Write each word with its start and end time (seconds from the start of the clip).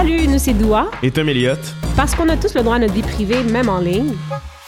Salut, 0.00 0.26
nous 0.28 0.38
c'est 0.38 0.54
Doua. 0.54 0.90
Et 1.02 1.10
Tom 1.10 1.28
Elliott. 1.28 1.58
Parce 1.94 2.14
qu'on 2.14 2.26
a 2.30 2.36
tous 2.38 2.54
le 2.54 2.62
droit 2.62 2.76
à 2.76 2.78
notre 2.78 2.94
vie 2.94 3.02
privée, 3.02 3.42
même 3.42 3.68
en 3.68 3.80
ligne. 3.80 4.14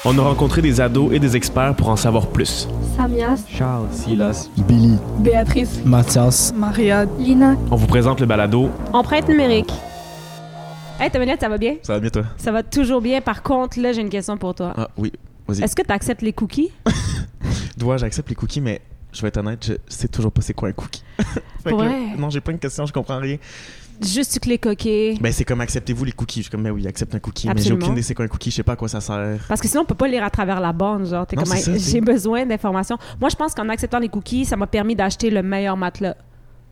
On 0.04 0.18
a 0.18 0.20
rencontré 0.20 0.60
des 0.60 0.78
ados 0.78 1.10
et 1.10 1.18
des 1.18 1.36
experts 1.36 1.74
pour 1.74 1.88
en 1.88 1.96
savoir 1.96 2.26
plus. 2.26 2.68
Samias, 2.98 3.42
Charles, 3.48 3.88
Silas, 3.92 4.50
Billy, 4.68 4.98
Béatrice, 5.20 5.82
Mathias, 5.86 6.52
Maria, 6.54 7.06
Lina. 7.18 7.56
On 7.70 7.76
vous 7.76 7.86
présente 7.86 8.20
le 8.20 8.26
balado. 8.26 8.68
Empreinte 8.92 9.26
numérique. 9.26 9.72
Hey, 11.00 11.10
Tom 11.10 11.22
Elliott, 11.22 11.40
ça 11.40 11.48
va 11.48 11.56
bien? 11.56 11.76
Ça 11.82 11.94
va 11.94 12.00
bien, 12.00 12.10
toi? 12.10 12.24
Ça 12.36 12.52
va 12.52 12.62
toujours 12.62 13.00
bien. 13.00 13.22
Par 13.22 13.42
contre, 13.42 13.80
là, 13.80 13.92
j'ai 13.94 14.02
une 14.02 14.10
question 14.10 14.36
pour 14.36 14.54
toi. 14.54 14.74
Ah 14.76 14.90
oui, 14.98 15.14
vas-y. 15.48 15.62
Est-ce 15.62 15.74
que 15.74 15.80
tu 15.80 15.92
acceptes 15.92 16.20
les 16.20 16.34
cookies? 16.34 16.72
Dois, 17.78 17.96
j'accepte 17.96 18.28
les 18.28 18.34
cookies, 18.34 18.60
mais 18.60 18.82
je 19.12 19.22
vais 19.22 19.28
être 19.28 19.38
honnête, 19.38 19.64
je 19.64 19.74
sais 19.88 20.08
toujours 20.08 20.32
pas 20.32 20.42
c'est 20.42 20.54
quoi 20.54 20.68
un 20.68 20.72
cookie. 20.72 21.02
Que 21.64 21.70
vrai? 21.70 22.16
non, 22.18 22.28
j'ai 22.28 22.40
plein 22.40 22.54
de 22.54 22.58
questions, 22.58 22.86
je 22.86 22.92
comprends 22.92 23.18
rien. 23.18 23.36
Juste 24.00 24.32
tu 24.32 24.40
cliques 24.40 24.66
OK. 24.66 24.84
Ben, 25.20 25.32
c'est 25.32 25.44
comme 25.44 25.60
acceptez-vous 25.60 26.04
les 26.04 26.12
cookies. 26.12 26.40
Je 26.40 26.44
suis 26.44 26.50
comme, 26.50 26.62
ben 26.62 26.70
oui, 26.70 26.86
accepte 26.86 27.14
un 27.14 27.18
cookie. 27.18 27.46
Mais 27.48 27.54
j'ai 27.54 27.60
Absolument. 27.60 27.84
aucune 27.86 27.92
idée 27.92 28.02
c'est 28.02 28.14
quoi 28.14 28.24
un 28.24 28.28
cookie, 28.28 28.50
je 28.50 28.56
sais 28.56 28.62
pas 28.62 28.72
à 28.72 28.76
quoi 28.76 28.88
ça 28.88 29.00
sert. 29.00 29.44
Parce 29.48 29.60
que 29.60 29.68
sinon, 29.68 29.82
on 29.82 29.84
peut 29.84 29.94
pas 29.94 30.08
lire 30.08 30.24
à 30.24 30.30
travers 30.30 30.60
la 30.60 30.72
bande. 30.72 31.06
Genre, 31.06 31.26
t'es 31.26 31.36
comme, 31.36 31.46
j'ai 31.76 32.00
besoin 32.00 32.46
d'informations. 32.46 32.98
Moi, 33.20 33.28
je 33.30 33.36
pense 33.36 33.54
qu'en 33.54 33.68
acceptant 33.68 33.98
les 33.98 34.08
cookies, 34.08 34.44
ça 34.44 34.56
m'a 34.56 34.66
permis 34.66 34.96
d'acheter 34.96 35.30
le 35.30 35.42
meilleur 35.42 35.76
matelas. 35.76 36.16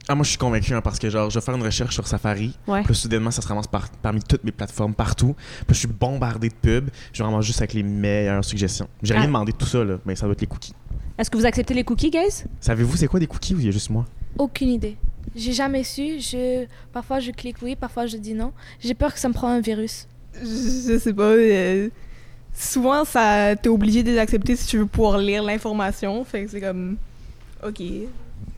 Ah, 0.08 0.14
moi, 0.14 0.24
je 0.24 0.30
suis 0.30 0.38
convaincu 0.38 0.74
hein, 0.74 0.80
parce 0.80 0.98
que, 0.98 1.08
genre, 1.10 1.30
je 1.30 1.38
vais 1.38 1.44
faire 1.44 1.54
une 1.54 1.62
recherche 1.62 1.94
sur 1.94 2.06
Safari. 2.08 2.56
Ouais. 2.66 2.82
Puis 2.82 2.94
soudainement, 2.96 3.30
ça 3.30 3.42
se 3.42 3.46
ramasse 3.48 3.66
par- 3.68 3.88
parmi 4.02 4.20
toutes 4.22 4.42
mes 4.42 4.50
plateformes, 4.50 4.94
partout. 4.94 5.36
Puis 5.66 5.74
je 5.74 5.80
suis 5.80 5.88
bombardé 5.88 6.48
de 6.48 6.54
pubs. 6.54 6.88
Je 7.12 7.22
ramasse 7.22 7.44
juste 7.44 7.60
avec 7.60 7.74
les 7.74 7.82
meilleures 7.84 8.44
suggestions. 8.44 8.88
J'ai 9.02 9.12
rien 9.14 9.24
Ah. 9.24 9.26
demandé 9.26 9.52
de 9.52 9.56
tout 9.58 9.66
ça, 9.66 9.84
là, 9.84 9.98
mais 10.06 10.16
ça 10.16 10.24
doit 10.26 10.32
être 10.32 10.40
les 10.40 10.46
cookies. 10.46 10.74
Est-ce 11.18 11.30
que 11.30 11.36
vous 11.36 11.44
acceptez 11.46 11.74
les 11.74 11.84
cookies, 11.84 12.10
guys? 12.10 12.44
Savez-vous 12.60 12.96
c'est 12.96 13.06
quoi 13.06 13.20
des 13.20 13.26
cookies 13.26 13.54
ou 13.54 13.60
il 13.60 13.66
y 13.66 13.68
a 13.68 13.72
juste 13.72 13.90
moi? 13.90 14.06
Aucune 14.38 14.70
idée. 14.70 14.96
J'ai 15.36 15.52
jamais 15.52 15.84
su. 15.84 16.20
Je... 16.20 16.66
Parfois 16.92 17.20
je 17.20 17.30
clique 17.30 17.56
oui, 17.62 17.76
parfois 17.76 18.06
je 18.06 18.16
dis 18.16 18.34
non. 18.34 18.52
J'ai 18.80 18.94
peur 18.94 19.12
que 19.14 19.20
ça 19.20 19.28
me 19.28 19.34
prenne 19.34 19.50
un 19.50 19.60
virus. 19.60 20.06
je, 20.34 20.46
je 20.92 20.98
sais 20.98 21.12
pas. 21.12 21.22
euh, 21.22 21.88
souvent, 22.54 23.04
ça 23.04 23.54
t'es 23.56 23.68
obligé 23.68 24.02
de 24.02 24.10
les 24.10 24.18
accepter 24.18 24.56
si 24.56 24.66
tu 24.66 24.78
veux 24.78 24.86
pouvoir 24.86 25.18
lire 25.18 25.42
l'information. 25.42 26.24
Fait 26.24 26.44
que 26.44 26.50
c'est 26.50 26.60
comme. 26.60 26.96
Ok. 27.66 27.82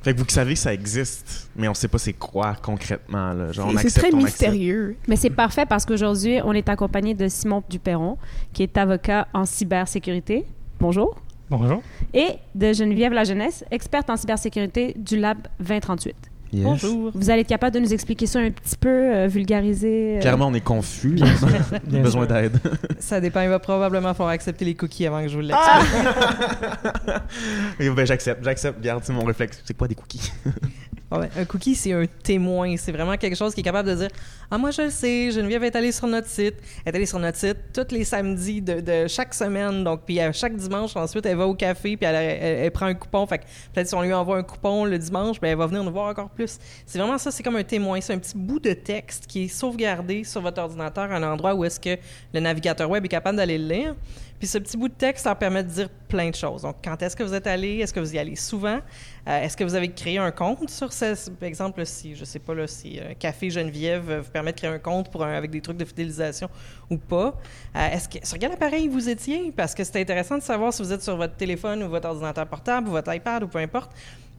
Fait 0.03 0.15
que 0.15 0.19
vous 0.21 0.29
savez 0.29 0.55
que 0.55 0.59
ça 0.61 0.73
existe, 0.73 1.49
mais 1.57 1.69
on 1.69 1.75
sait 1.75 1.89
pas 1.89 1.99
c'est 1.99 2.13
quoi 2.13 2.57
concrètement. 2.61 3.33
Là. 3.33 3.53
Genre, 3.53 3.69
on 3.73 3.77
C'est- 3.79 3.91
très 4.01 4.13
on 4.15 4.19
accepte. 4.25 4.25
mystérieux. 4.25 4.97
Mais 5.09 5.17
c'est 5.17 5.31
parfait 5.31 5.67
parce 5.67 5.85
qu'aujourd'hui, 5.85 6.39
on 6.45 6.53
est 6.53 6.69
accompagné 6.69 7.15
de 7.15 7.29
Simon 7.29 7.63
Duperron, 7.69 8.17
qui 8.53 8.63
est 8.63 8.77
avocat 8.79 9.29
en 9.35 9.45
cybersécurité. 9.45 10.45
Bonjour. 10.81 11.21
Bonjour. 11.51 11.83
Et 12.15 12.29
de 12.55 12.73
Geneviève 12.73 13.13
La 13.13 13.25
Jeunesse, 13.25 13.65
experte 13.71 14.09
en 14.11 14.17
cybersécurité 14.17 14.95
du 14.97 15.19
Lab 15.19 15.39
2038. 15.61 16.17
Yes. 16.53 16.65
Bonjour. 16.65 17.11
Vous 17.15 17.31
allez 17.31 17.41
être 17.41 17.49
capable 17.49 17.75
de 17.75 17.81
nous 17.81 17.95
expliquer 17.95 18.27
ça 18.27 18.39
un 18.41 18.51
petit 18.51 18.77
peu, 18.77 18.89
euh, 18.91 19.27
vulgariser. 19.27 20.17
euh, 20.19 20.21
Clairement, 20.21 20.49
on 20.49 20.55
est 20.55 20.61
confus. 20.61 21.13
Bien 21.15 21.35
sûr. 21.37 21.49
Bien 21.87 22.03
Besoin 22.03 22.27
d'aide. 22.27 22.59
Ça 22.99 23.21
dépend, 23.23 23.41
il 23.41 23.49
va 23.49 23.59
probablement 23.59 24.13
falloir 24.13 24.35
accepter 24.35 24.67
les 24.67 24.75
cookies 24.75 25.07
avant 25.07 25.23
que 25.23 25.29
je 25.29 25.37
vous 25.37 25.41
l'explique. 25.47 26.13
Et 27.81 27.89
ben, 27.89 28.05
j'accepte, 28.07 28.45
j'accepte. 28.45 28.83
Garde, 28.83 29.03
c'est 29.03 29.15
mon 29.15 29.25
réflexe. 29.25 29.63
C'est 29.65 29.75
quoi 29.77 29.89
des 29.89 29.95
cookies? 29.95 30.31
Ah 31.15 31.21
un 31.37 31.45
cookie, 31.45 31.75
c'est 31.75 31.93
un 31.93 32.07
témoin. 32.07 32.75
C'est 32.79 32.91
vraiment 32.91 33.17
quelque 33.19 33.37
chose 33.37 33.55
qui 33.55 33.61
est 33.61 33.65
capable 33.65 33.91
de 33.91 33.95
dire 33.95 34.09
Ah, 34.51 34.57
moi, 34.57 34.71
je 34.71 34.83
le 34.83 34.91
sais, 34.91 35.31
Geneviève 35.31 35.63
est 35.63 35.77
allée 35.77 35.93
sur 35.93 36.07
notre 36.07 36.27
site. 36.27 36.55
Elle 36.85 36.95
est 36.95 36.97
allée 36.97 37.07
sur 37.07 37.19
notre 37.19 37.37
site 37.37 37.59
tous 37.75 37.95
les 37.95 38.05
samedis 38.05 38.63
de, 38.63 39.07
chaque 39.09 39.35
semaine. 39.35 39.85
Donc, 39.85 40.03
puis 40.07 40.19
à 40.21 40.33
chaque 40.33 40.57
dimanche, 40.57 40.97
ensuite, 40.97 41.27
elle 41.27 41.37
va 41.37 41.47
au 41.47 41.55
café, 41.55 41.99
puis 41.99 42.07
elle, 42.07 42.71
prend 42.71 42.87
un 42.87 42.95
coupon. 42.95 43.27
Fait 43.27 43.45
peut-être 43.75 43.89
si 43.89 43.95
on 43.95 44.01
lui 44.01 44.15
envoie 44.15 44.39
un 44.39 44.43
coupon 44.43 44.87
le 44.87 44.99
dimanche, 44.99 45.39
ben, 45.39 45.49
elle 45.49 45.59
va 45.59 45.67
venir 45.67 45.85
nous 45.85 45.93
voir 45.93 46.09
encore 46.09 46.31
plus. 46.31 46.59
C'est 46.87 46.99
vraiment 46.99 47.19
ça, 47.19 47.31
c'est 47.31 47.43
comme 47.43 47.57
un 47.57 47.65
témoin. 47.65 48.01
C'est 48.01 48.15
un 48.15 48.19
petit 48.19 48.37
bout 48.37 48.61
de 48.61 48.73
texte 48.73 49.27
qui 49.27 49.45
est 49.45 49.49
sauvegardé 49.49 50.25
sur 50.25 50.41
votre 50.41 50.63
ordinateur 50.63 51.13
à 51.13 51.17
un 51.17 51.23
endroit 51.23 51.55
où 51.55 51.65
est-ce 51.65 51.79
que 51.79 52.01
le 52.33 52.41
navigateur 52.41 52.89
web 52.89 53.05
est 53.05 53.09
capable 53.09 53.37
d'aller 53.37 53.59
le 53.59 53.69
lire. 53.69 53.95
Puis 54.39 54.49
ce 54.49 54.59
petit 54.59 54.77
bout 54.77 54.89
de 54.89 54.95
texte 54.95 55.25
leur 55.25 55.37
permet 55.37 55.63
de 55.63 55.69
dire 55.69 55.89
plein 56.13 56.29
de 56.31 56.35
choses. 56.35 56.63
Donc, 56.63 56.77
quand 56.85 57.01
est-ce 57.03 57.17
que 57.17 57.23
vous 57.23 57.35
êtes 57.35 57.47
allé? 57.47 57.79
Est-ce 57.79 57.93
que 57.95 58.01
vous 58.01 58.15
y 58.15 58.19
allez 58.19 58.37
souvent? 58.37 58.79
Euh, 59.27 59.43
est-ce 59.43 59.57
que 59.57 59.65
vous 59.65 59.75
avez 59.75 59.91
créé 59.91 60.19
un 60.19 60.31
compte 60.31 60.69
sur 60.69 60.93
ce... 60.93 61.31
Par 61.31 61.49
exemple, 61.49 61.85
si, 61.87 62.15
je 62.15 62.25
sais 62.25 62.39
pas, 62.39 62.55
là, 62.55 62.67
si 62.67 63.01
euh, 63.01 63.15
Café 63.19 63.49
Geneviève 63.49 64.11
euh, 64.11 64.21
vous 64.21 64.31
permet 64.31 64.53
de 64.53 64.59
créer 64.59 64.71
un 64.71 64.79
compte 64.79 65.11
pour 65.11 65.25
un- 65.25 65.33
avec 65.33 65.51
des 65.51 65.61
trucs 65.63 65.79
de 65.79 65.85
fidélisation 65.87 66.49
ou 66.91 66.99
pas? 66.99 67.35
Euh, 67.75 67.89
est-ce 67.95 68.09
que, 68.09 68.27
sur 68.27 68.39
quel 68.39 68.53
appareil 68.53 68.89
vous 68.89 69.09
étiez? 69.09 69.53
Parce 69.57 69.75
que 69.75 69.83
c'est 69.85 70.01
intéressant 70.01 70.37
de 70.37 70.43
savoir 70.43 70.73
si 70.73 70.83
vous 70.83 70.93
êtes 70.93 71.03
sur 71.03 71.17
votre 71.17 71.35
téléphone 71.37 71.83
ou 71.83 71.89
votre 71.89 72.09
ordinateur 72.09 72.47
portable 72.47 72.89
ou 72.89 72.93
votre 72.93 73.13
iPad 73.15 73.43
ou 73.45 73.49
peu 73.49 73.59
importe. 73.59 73.91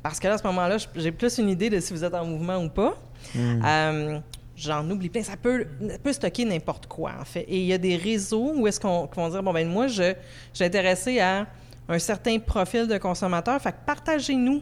Parce 0.03 0.20
que 0.20 0.28
là, 0.28 0.36
à 0.36 0.38
ce 0.38 0.44
moment-là, 0.44 0.78
j'ai 0.96 1.12
plus 1.12 1.38
une 1.40 1.50
idée 1.50 1.70
de 1.70 1.80
si 1.80 1.92
vous 1.92 2.03
êtes 2.03 2.14
en 2.14 2.26
mouvement 2.26 2.58
ou 2.64 2.70
pas. 2.70 2.94
Euh, 3.36 4.20
J'en 4.56 4.88
oublie 4.92 5.09
plein. 5.09 5.24
Ça 5.24 5.36
peut, 5.36 5.66
ça 5.90 5.97
peut 5.97 6.14
stocker 6.14 6.46
n'importe 6.46 6.86
quoi, 6.86 7.14
en 7.20 7.26
fait. 7.26 7.42
Et 7.47 7.58
il 7.58 7.66
y 7.66 7.74
a 7.74 7.80
des 7.80 7.96
réseaux 7.96 8.53
où 8.56 8.68
est-ce 8.68 8.80
qu'on 8.80 9.08
qui 9.08 9.16
vont 9.16 9.28
dire, 9.28 9.42
bon, 9.42 9.52
ben 9.52 9.68
moi, 9.68 9.88
je, 9.88 10.03
je 10.03 10.14
suis 10.53 10.64
intéressé 10.64 11.20
à 11.20 11.47
un 11.90 12.00
certain 12.00 12.40
profil 12.40 12.88
de 12.88 12.98
consommateur. 12.98 13.60
Fait 13.62 13.72
que 13.72 13.78
partagez-nous 13.86 14.62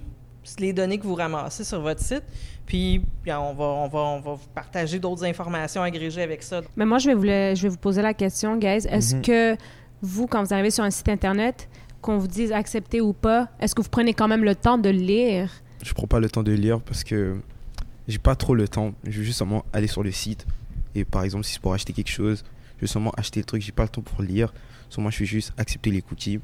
les 0.60 0.74
données 0.74 0.98
que 0.98 1.04
vous 1.06 1.14
ramassez 1.16 1.64
sur 1.64 1.82
votre 1.82 2.02
site. 2.02 2.24
Puis, 2.66 3.02
bien, 3.24 3.40
on 3.40 3.54
va, 3.54 3.66
on 3.66 3.88
va, 3.88 4.00
on 4.00 4.20
va 4.22 4.34
vous 4.34 4.48
partager 4.56 4.98
d'autres 4.98 5.24
informations 5.24 5.82
agrégées 5.84 6.22
avec 6.24 6.42
ça. 6.42 6.62
Mais 6.76 6.86
moi, 6.86 6.98
je 6.98 7.08
vais 7.08 7.14
vous, 7.14 7.24
le- 7.24 7.54
je 7.56 7.62
vais 7.64 7.70
vous 7.70 7.78
poser 7.78 8.02
la 8.02 8.14
question, 8.14 8.58
guys. 8.58 8.88
Est-ce 8.90 9.16
Mhm. 9.16 9.22
que 9.22 9.58
vous, 10.02 10.26
quand 10.26 10.44
vous 10.44 10.54
arrivez 10.54 10.72
sur 10.72 10.84
un 10.84 10.90
site 10.90 11.10
Internet, 11.10 11.70
qu'on 12.02 12.18
vous 12.18 12.28
dise 12.28 12.52
accepter 12.52 13.02
ou 13.02 13.14
pas, 13.14 13.50
est-ce 13.60 13.76
que 13.76 13.82
vous 13.84 13.90
prenez 13.90 14.14
quand 14.16 14.28
même 14.28 14.44
le 14.44 14.56
temps 14.56 14.80
de 14.80 14.90
lire? 14.90 15.52
Je 15.84 15.94
prends 15.94 16.08
pas 16.08 16.20
le 16.20 16.30
temps 16.30 16.42
de 16.44 16.52
lire 16.54 16.82
parce 16.82 17.04
que 17.04 17.38
j'ai 18.08 18.18
pas 18.18 18.36
trop 18.36 18.56
le 18.56 18.68
temps. 18.68 18.94
Je 19.04 19.20
veux 19.20 19.24
juste 19.24 19.38
seulement 19.38 19.64
aller 19.74 19.86
sur 19.88 20.02
le 20.02 20.12
site 20.12 20.48
et 20.96 21.06
par 21.06 21.24
exemple 21.24 21.46
si 21.46 21.54
c'est 21.54 21.62
pour 21.62 21.74
acheter 21.76 21.94
quelque 21.94 22.10
chose, 22.10 22.44
je 22.78 22.82
veux 22.82 22.88
seulement 22.88 23.12
acheter 23.18 23.40
le 23.42 23.46
truc, 23.46 23.62
j'ai 23.62 23.72
pas 23.72 23.84
le 23.84 23.90
temps 23.90 24.02
pour 24.02 24.24
lire. 24.24 24.52
Sur 24.90 25.02
moi, 25.04 25.12
je 25.12 25.18
fais 25.18 25.26
juste 25.26 25.54
accepter 25.58 25.92
les 25.92 26.02
cookies 26.02 26.40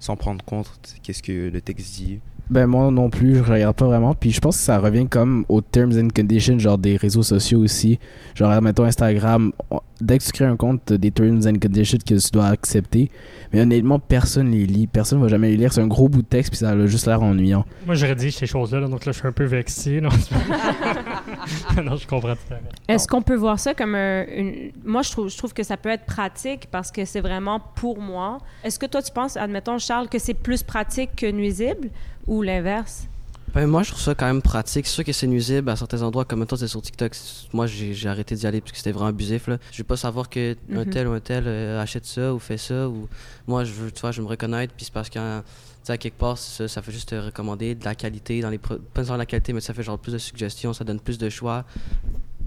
sans 0.00 0.16
prendre 0.16 0.44
compte 0.44 0.96
qu'est-ce 1.02 1.22
que 1.22 1.48
le 1.48 1.60
texte 1.60 1.94
dit. 1.96 2.20
Ben 2.48 2.66
moi 2.66 2.90
non 2.92 3.10
plus, 3.10 3.36
je 3.36 3.42
regarde 3.42 3.74
pas 3.74 3.86
vraiment. 3.86 4.14
Puis 4.14 4.30
je 4.30 4.40
pense 4.40 4.56
que 4.56 4.62
ça 4.62 4.78
revient 4.78 5.08
comme 5.08 5.44
aux 5.48 5.60
terms 5.60 5.92
and 5.98 6.08
conditions, 6.14 6.58
genre 6.58 6.78
des 6.78 6.96
réseaux 6.96 7.24
sociaux 7.24 7.60
aussi. 7.60 7.98
Genre, 8.34 8.50
admettons 8.50 8.84
Instagram, 8.84 9.52
dès 10.00 10.18
que 10.18 10.24
tu 10.24 10.30
crées 10.30 10.44
un 10.44 10.56
compte, 10.56 10.80
t'as 10.84 10.96
des 10.96 11.10
terms 11.10 11.40
and 11.46 11.58
conditions 11.60 11.98
que 11.98 12.14
tu 12.14 12.30
dois 12.32 12.46
accepter. 12.46 13.10
Mais 13.52 13.60
honnêtement, 13.62 13.98
personne 13.98 14.50
les 14.52 14.64
lit. 14.66 14.86
Personne 14.86 15.20
va 15.20 15.28
jamais 15.28 15.48
les 15.50 15.56
lire. 15.56 15.72
C'est 15.72 15.80
un 15.80 15.86
gros 15.88 16.08
bout 16.08 16.22
de 16.22 16.26
texte, 16.26 16.50
puis 16.50 16.58
ça 16.58 16.70
a 16.70 16.86
juste 16.86 17.06
l'air 17.06 17.20
ennuyant. 17.22 17.64
Moi, 17.84 17.96
je 17.96 18.06
rédige 18.06 18.36
ces 18.36 18.46
choses-là, 18.46 18.80
là, 18.80 18.88
donc 18.88 19.04
là, 19.06 19.12
je 19.12 19.18
suis 19.18 19.26
un 19.26 19.32
peu 19.32 19.44
vexé. 19.44 20.00
Non, 20.00 20.10
non 21.84 21.96
je 21.96 22.06
comprends 22.06 22.34
tout 22.34 22.52
à 22.52 22.56
fait. 22.56 22.62
Est-ce 22.92 23.08
qu'on 23.08 23.22
peut 23.22 23.36
voir 23.36 23.58
ça 23.58 23.74
comme 23.74 23.94
un- 23.94 24.24
une... 24.28 24.70
Moi, 24.84 25.02
je 25.02 25.10
trouve, 25.10 25.28
je 25.30 25.36
trouve 25.36 25.52
que 25.52 25.62
ça 25.62 25.76
peut 25.76 25.88
être 25.88 26.04
pratique 26.04 26.68
parce 26.70 26.90
que 26.90 27.04
c'est 27.04 27.20
vraiment 27.20 27.60
pour 27.74 28.00
moi. 28.00 28.38
Est-ce 28.64 28.78
que 28.78 28.86
toi, 28.86 29.02
tu 29.02 29.12
penses, 29.12 29.36
admettons, 29.36 29.78
Charles, 29.78 30.08
que 30.08 30.18
c'est 30.18 30.34
plus 30.34 30.62
pratique 30.62 31.10
que 31.16 31.30
nuisible? 31.30 31.90
Ou 32.26 32.42
l'inverse? 32.42 33.06
Ben, 33.54 33.66
moi, 33.66 33.82
je 33.82 33.90
trouve 33.90 34.02
ça 34.02 34.14
quand 34.14 34.26
même 34.26 34.42
pratique. 34.42 34.86
C'est 34.86 34.92
sûr 34.92 35.04
que 35.04 35.12
c'est 35.12 35.26
nuisible 35.26 35.70
à 35.70 35.76
certains 35.76 36.02
endroits, 36.02 36.26
comme 36.26 36.40
mettons, 36.40 36.56
c'est 36.56 36.68
sur 36.68 36.82
TikTok. 36.82 37.12
Moi, 37.54 37.66
j'ai 37.66 38.06
arrêté 38.08 38.34
d'y 38.34 38.46
aller 38.46 38.60
parce 38.60 38.72
que 38.72 38.76
c'était 38.78 38.92
vraiment 38.92 39.08
abusif. 39.08 39.46
Là. 39.46 39.56
Je 39.72 39.78
veux 39.78 39.84
pas 39.84 39.96
savoir 39.96 40.28
que 40.28 40.54
un 40.70 40.84
Mhm. 40.84 40.90
tel 40.90 41.08
ou 41.08 41.12
un 41.12 41.20
tel 41.20 41.44
euh, 41.46 41.80
achète 41.80 42.04
ça 42.04 42.34
ou 42.34 42.38
fait 42.38 42.58
ça. 42.58 42.86
Ou... 42.88 43.08
Moi, 43.46 43.64
je 43.64 43.72
veux, 43.72 43.90
tu 43.90 44.00
vois, 44.02 44.12
je 44.12 44.18
veux 44.18 44.24
me 44.24 44.28
reconnaître. 44.28 44.74
Puis 44.76 44.84
c'est 44.86 44.92
parce 44.92 45.08
que, 45.08 45.14
tu 45.38 45.44
sais, 45.84 45.92
à 45.92 45.96
quelque 45.96 46.18
part, 46.18 46.36
ça, 46.36 46.68
ça 46.68 46.82
fait 46.82 46.92
juste 46.92 47.08
te 47.08 47.14
recommander 47.14 47.74
de 47.74 47.84
la 47.84 47.94
qualité 47.94 48.42
dans 48.42 48.50
les 48.50 48.58
Pas 48.58 48.74
nécessairement 48.94 49.16
la 49.16 49.26
qualité, 49.26 49.54
mais 49.54 49.60
ça 49.62 49.72
fait 49.72 49.82
genre 49.84 49.98
plus 49.98 50.12
de 50.12 50.18
suggestions, 50.18 50.74
ça 50.74 50.84
donne 50.84 51.00
plus 51.00 51.16
de 51.16 51.30
choix. 51.30 51.64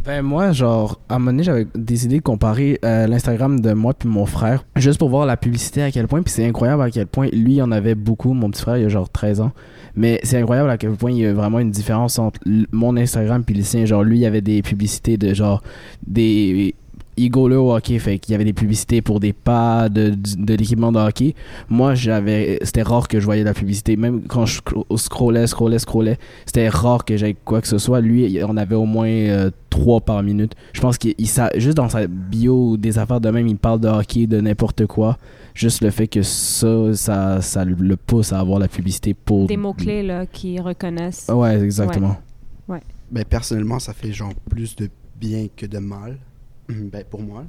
Ben 0.06 0.22
moi, 0.22 0.52
genre, 0.54 1.00
à 1.10 1.16
un 1.16 1.20
moment 1.20 1.32
donné, 1.32 1.44
j'avais 1.44 1.68
décidé 1.76 2.18
de 2.18 2.24
comparer 2.24 2.80
euh, 2.86 3.06
l'Instagram 3.06 3.60
de 3.60 3.74
moi 3.74 3.94
puis 3.94 4.08
mon 4.08 4.26
frère, 4.26 4.66
juste 4.76 4.98
pour 4.98 5.10
voir 5.10 5.26
la 5.26 5.36
publicité 5.38 5.84
à 5.84 5.92
quel 5.92 6.08
point, 6.08 6.22
puis 6.22 6.32
c'est 6.32 6.46
incroyable 6.46 6.82
à 6.82 6.90
quel 6.90 7.06
point 7.06 7.28
lui 7.34 7.56
il 7.56 7.62
en 7.62 7.72
avait 7.72 7.96
beaucoup, 7.96 8.34
mon 8.34 8.50
petit 8.50 8.62
frère 8.62 8.78
il 8.78 8.86
a 8.86 8.90
genre 8.90 9.10
13 9.10 9.42
ans, 9.42 9.52
mais 9.96 10.20
c'est 10.24 10.38
incroyable 10.38 10.70
à 10.70 10.78
quel 10.78 10.92
point 10.92 11.12
il 11.12 11.18
y 11.18 11.26
a 11.26 11.34
vraiment 11.34 11.60
une 11.60 11.72
différence 11.72 12.18
entre 12.18 12.40
mon 12.72 12.96
Instagram 12.96 13.44
puis 13.44 13.56
le 13.56 13.64
sien, 13.64 13.86
genre 13.86 14.04
lui 14.04 14.18
il 14.18 14.22
y 14.22 14.26
avait 14.26 14.42
des 14.42 14.62
publicités 14.62 15.18
de 15.18 15.34
genre 15.34 15.62
des 16.08 16.76
il 17.25 17.30
au 17.36 17.74
hockey, 17.74 18.00
fait 18.00 18.19
qu'il 18.19 18.31
y 18.31 18.36
avait 18.36 18.45
des 18.45 18.54
publicités 18.54 19.01
pour 19.01 19.19
des 19.19 19.33
pas 19.33 19.89
de, 19.89 20.13
de 20.38 20.54
l'équipement 20.54 20.92
de 20.92 21.00
hockey. 21.00 21.36
Moi, 21.69 21.95
j'avais, 21.95 22.60
c'était 22.63 22.81
rare 22.81 23.07
que 23.07 23.19
je 23.19 23.25
voyais 23.25 23.44
la 23.44 23.54
publicité. 23.54 23.95
Même 23.98 24.24
quand 24.27 24.45
je 24.45 24.60
scro- 24.62 24.98
scrollais, 24.98 25.48
scrollais, 25.48 25.80
scrollais, 25.80 26.18
c'était 26.45 26.69
rare 26.69 27.06
que 27.06 27.18
j'aie 27.18 27.36
quoi 27.45 27.62
que 27.62 27.68
ce 27.68 27.77
soit. 27.77 28.01
Lui, 28.01 28.25
il 28.25 28.44
en 28.44 28.57
avait 28.57 28.75
au 28.75 28.86
moins 28.86 29.07
euh, 29.07 29.51
trois 29.69 30.01
par 30.01 30.21
minute. 30.24 30.54
Je 30.74 30.81
pense 30.81 30.98
qu'il 30.98 31.16
il 31.18 31.27
sa- 31.27 31.51
juste 31.57 31.77
dans 31.77 31.89
sa 31.89 32.07
bio 32.07 32.71
ou 32.71 32.77
des 32.77 32.98
affaires 32.98 33.22
de 33.22 33.30
même, 33.30 33.48
il 33.48 33.57
parle 33.57 33.80
de 33.80 33.88
hockey, 33.88 34.27
de 34.27 34.39
n'importe 34.42 34.86
quoi. 34.86 35.18
Juste 35.54 35.81
le 35.81 35.89
fait 35.89 36.07
que 36.07 36.22
ça, 36.22 36.94
ça, 36.94 37.42
ça 37.42 37.65
le 37.65 37.95
pousse 37.98 38.31
à 38.31 38.39
avoir 38.39 38.60
la 38.60 38.68
publicité 38.68 39.13
pour. 39.13 39.48
Des 39.48 39.57
mots-clés 39.57 40.04
là, 40.04 40.25
qui 40.25 40.60
reconnaissent. 40.60 41.30
Ouais, 41.33 41.60
exactement. 41.62 42.18
Ben, 43.12 43.25
personnellement, 43.25 43.80
ça 43.80 43.94
fait 43.94 44.13
genre 44.13 44.33
plus 44.50 44.75
de 44.75 44.88
bien 45.19 45.48
que 45.57 45.65
de 45.65 45.80
mal. 45.80 46.19
Ben, 46.92 47.04
pour 47.04 47.21
moi. 47.21 47.44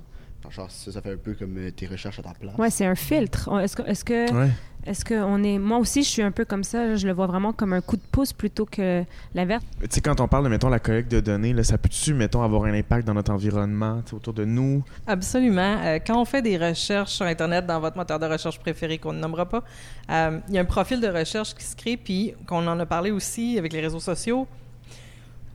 Genre, 0.48 0.70
ça, 0.70 0.90
ça 0.90 1.02
fait 1.02 1.12
un 1.12 1.16
peu 1.18 1.34
comme 1.34 1.56
euh, 1.58 1.70
tes 1.70 1.86
recherches 1.86 2.18
à 2.18 2.22
ta 2.22 2.30
place. 2.32 2.56
Ouais, 2.56 2.70
c'est 2.70 2.86
un 2.86 2.94
filtre. 2.94 3.46
On- 3.52 3.58
Est-ce 3.58 3.76
que, 3.76 3.82
est-ce 3.82 4.04
que, 4.06 4.32
Ouais. 4.32 4.48
est-ce 4.86 5.04
que 5.04 5.14
on 5.22 5.42
est, 5.44 5.58
moi 5.58 5.76
aussi, 5.76 6.02
je 6.02 6.08
suis 6.08 6.22
un 6.22 6.30
peu 6.30 6.46
comme 6.46 6.64
ça. 6.64 6.96
Je 6.96 7.06
le 7.06 7.12
vois 7.12 7.26
vraiment 7.26 7.52
comme 7.52 7.74
un 7.74 7.82
coup 7.82 7.96
de 7.98 8.02
pouce 8.10 8.32
plutôt 8.32 8.64
que 8.64 9.04
l'inverse. 9.34 9.62
Tu 9.82 9.86
sais, 9.90 10.00
quand 10.00 10.18
on 10.18 10.28
parle 10.28 10.44
de, 10.44 10.48
mettons, 10.48 10.70
la 10.70 10.78
collecte 10.78 11.12
de 11.12 11.20
données, 11.20 11.52
là, 11.52 11.62
ça 11.62 11.76
peut-tu, 11.76 12.14
mettons, 12.14 12.42
avoir 12.42 12.64
un 12.64 12.72
impact 12.72 13.06
dans 13.06 13.12
notre 13.12 13.32
environnement, 13.32 14.02
autour 14.12 14.32
de 14.32 14.46
nous? 14.46 14.82
Absolument. 15.06 15.76
Euh, 15.84 15.98
quand 16.04 16.18
on 16.18 16.24
fait 16.24 16.40
des 16.40 16.56
recherches 16.56 17.12
sur 17.12 17.26
Internet 17.26 17.66
dans 17.66 17.78
votre 17.78 17.98
moteur 17.98 18.18
de 18.18 18.24
recherche 18.26 18.58
préféré 18.58 18.96
qu'on 18.96 19.12
ne 19.12 19.20
nommera 19.20 19.46
pas, 19.46 19.62
euh, 20.10 20.40
il 20.48 20.54
y 20.54 20.58
a 20.58 20.62
un 20.62 20.64
profil 20.64 21.02
de 21.02 21.08
recherche 21.08 21.54
qui 21.54 21.64
se 21.64 21.76
crée, 21.76 21.98
puis 21.98 22.32
qu'on 22.46 22.66
en 22.66 22.80
a 22.80 22.86
parlé 22.86 23.10
aussi 23.10 23.58
avec 23.58 23.74
les 23.74 23.80
réseaux 23.82 24.00
sociaux. 24.00 24.48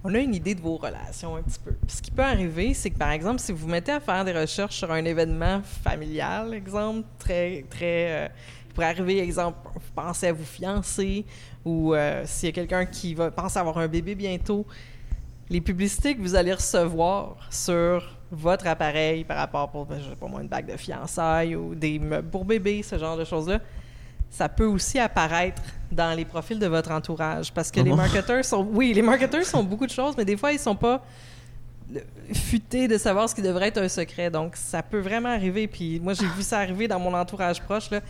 On 0.08 0.14
a 0.14 0.20
une 0.20 0.36
idée 0.36 0.54
de 0.54 0.62
vos 0.62 0.78
relations 0.78 1.36
un 1.36 1.42
petit 1.42 1.58
peu. 1.58 1.72
Ce 1.88 2.00
qui 2.00 2.12
peut 2.12 2.22
arriver, 2.22 2.76
c'est 2.76 2.92
que 2.92 2.98
par 2.98 3.10
exemple, 3.10 3.40
si 3.40 3.52
vous 3.52 3.58
vous 3.58 3.68
mettez 3.68 3.92
à 3.92 4.00
faire 4.00 4.24
des 4.24 4.34
recherches 4.34 4.76
sur 4.76 4.92
un 4.92 5.04
événement 5.04 5.64
familial, 5.64 6.54
exemple, 6.54 7.08
très, 7.18 7.66
très. 7.72 8.12
euh, 8.12 8.28
il 8.68 8.74
pourrait 8.76 8.86
arriver, 8.86 9.18
exemple, 9.18 9.58
vous 9.74 9.82
pensez 9.96 10.28
à 10.28 10.34
vous 10.34 10.46
fiancer, 10.46 11.26
ou 11.66 11.96
euh, 11.96 12.22
s'il 12.26 12.50
y 12.50 12.52
a 12.52 12.54
quelqu'un 12.54 12.86
qui 12.86 13.16
va 13.16 13.32
pense 13.32 13.58
avoir 13.58 13.80
un 13.80 13.88
bébé 13.88 14.14
bientôt, 14.14 14.68
les 15.50 15.62
publicités 15.62 16.16
que 16.16 16.22
vous 16.22 16.36
allez 16.36 16.54
recevoir 16.54 17.38
sur 17.50 18.16
votre 18.30 18.68
appareil 18.68 19.24
par 19.24 19.38
rapport 19.38 19.72
pour, 19.72 19.88
je 19.90 20.28
moi, 20.28 20.40
une 20.40 20.48
bague 20.48 20.72
de 20.72 20.78
fiançailles 20.78 21.56
ou 21.56 21.74
des 21.74 21.98
meubles 21.98 22.30
pour 22.30 22.46
bébé, 22.46 22.84
ce 22.84 23.00
genre 23.00 23.18
de 23.18 23.26
choses-là, 23.26 23.60
ça 24.36 24.50
peut 24.50 24.66
aussi 24.66 25.00
apparaître 25.00 25.62
dans 25.92 26.14
les 26.16 26.26
profils 26.26 26.60
de 26.60 26.68
votre 26.68 26.92
entourage. 26.92 27.54
Parce 27.54 27.72
que 27.72 27.80
Ah 27.80 27.84
les 27.84 27.90
bon? 27.92 27.96
marketeurs 27.96 28.44
sont... 28.44 28.68
Oui, 28.74 28.92
les 28.94 29.02
marketeurs 29.02 29.46
sont 29.46 29.64
beaucoup 29.64 29.86
de 29.86 29.92
choses, 29.92 30.16
mais 30.18 30.26
des 30.26 30.36
fois, 30.36 30.52
ils 30.52 30.60
sont 30.60 30.76
pas 30.76 31.06
euh, 31.96 32.00
futés 32.34 32.90
de 32.90 32.98
savoir 32.98 33.30
ce 33.30 33.36
qui 33.36 33.42
devrait 33.42 33.70
être 33.70 33.78
un 33.82 33.88
secret. 33.88 34.30
Donc, 34.30 34.58
ça 34.58 34.84
peut 34.84 35.00
vraiment 35.00 35.30
arriver. 35.30 35.68
Puis 35.68 36.02
moi, 36.02 36.14
j'ai 36.14 36.28
vu 36.28 36.42
ça 36.44 36.60
arriver 36.60 36.90
dans 36.90 37.00
mon 37.00 37.14
entourage 37.14 37.62
proche, 37.62 37.90
là. 37.92 38.02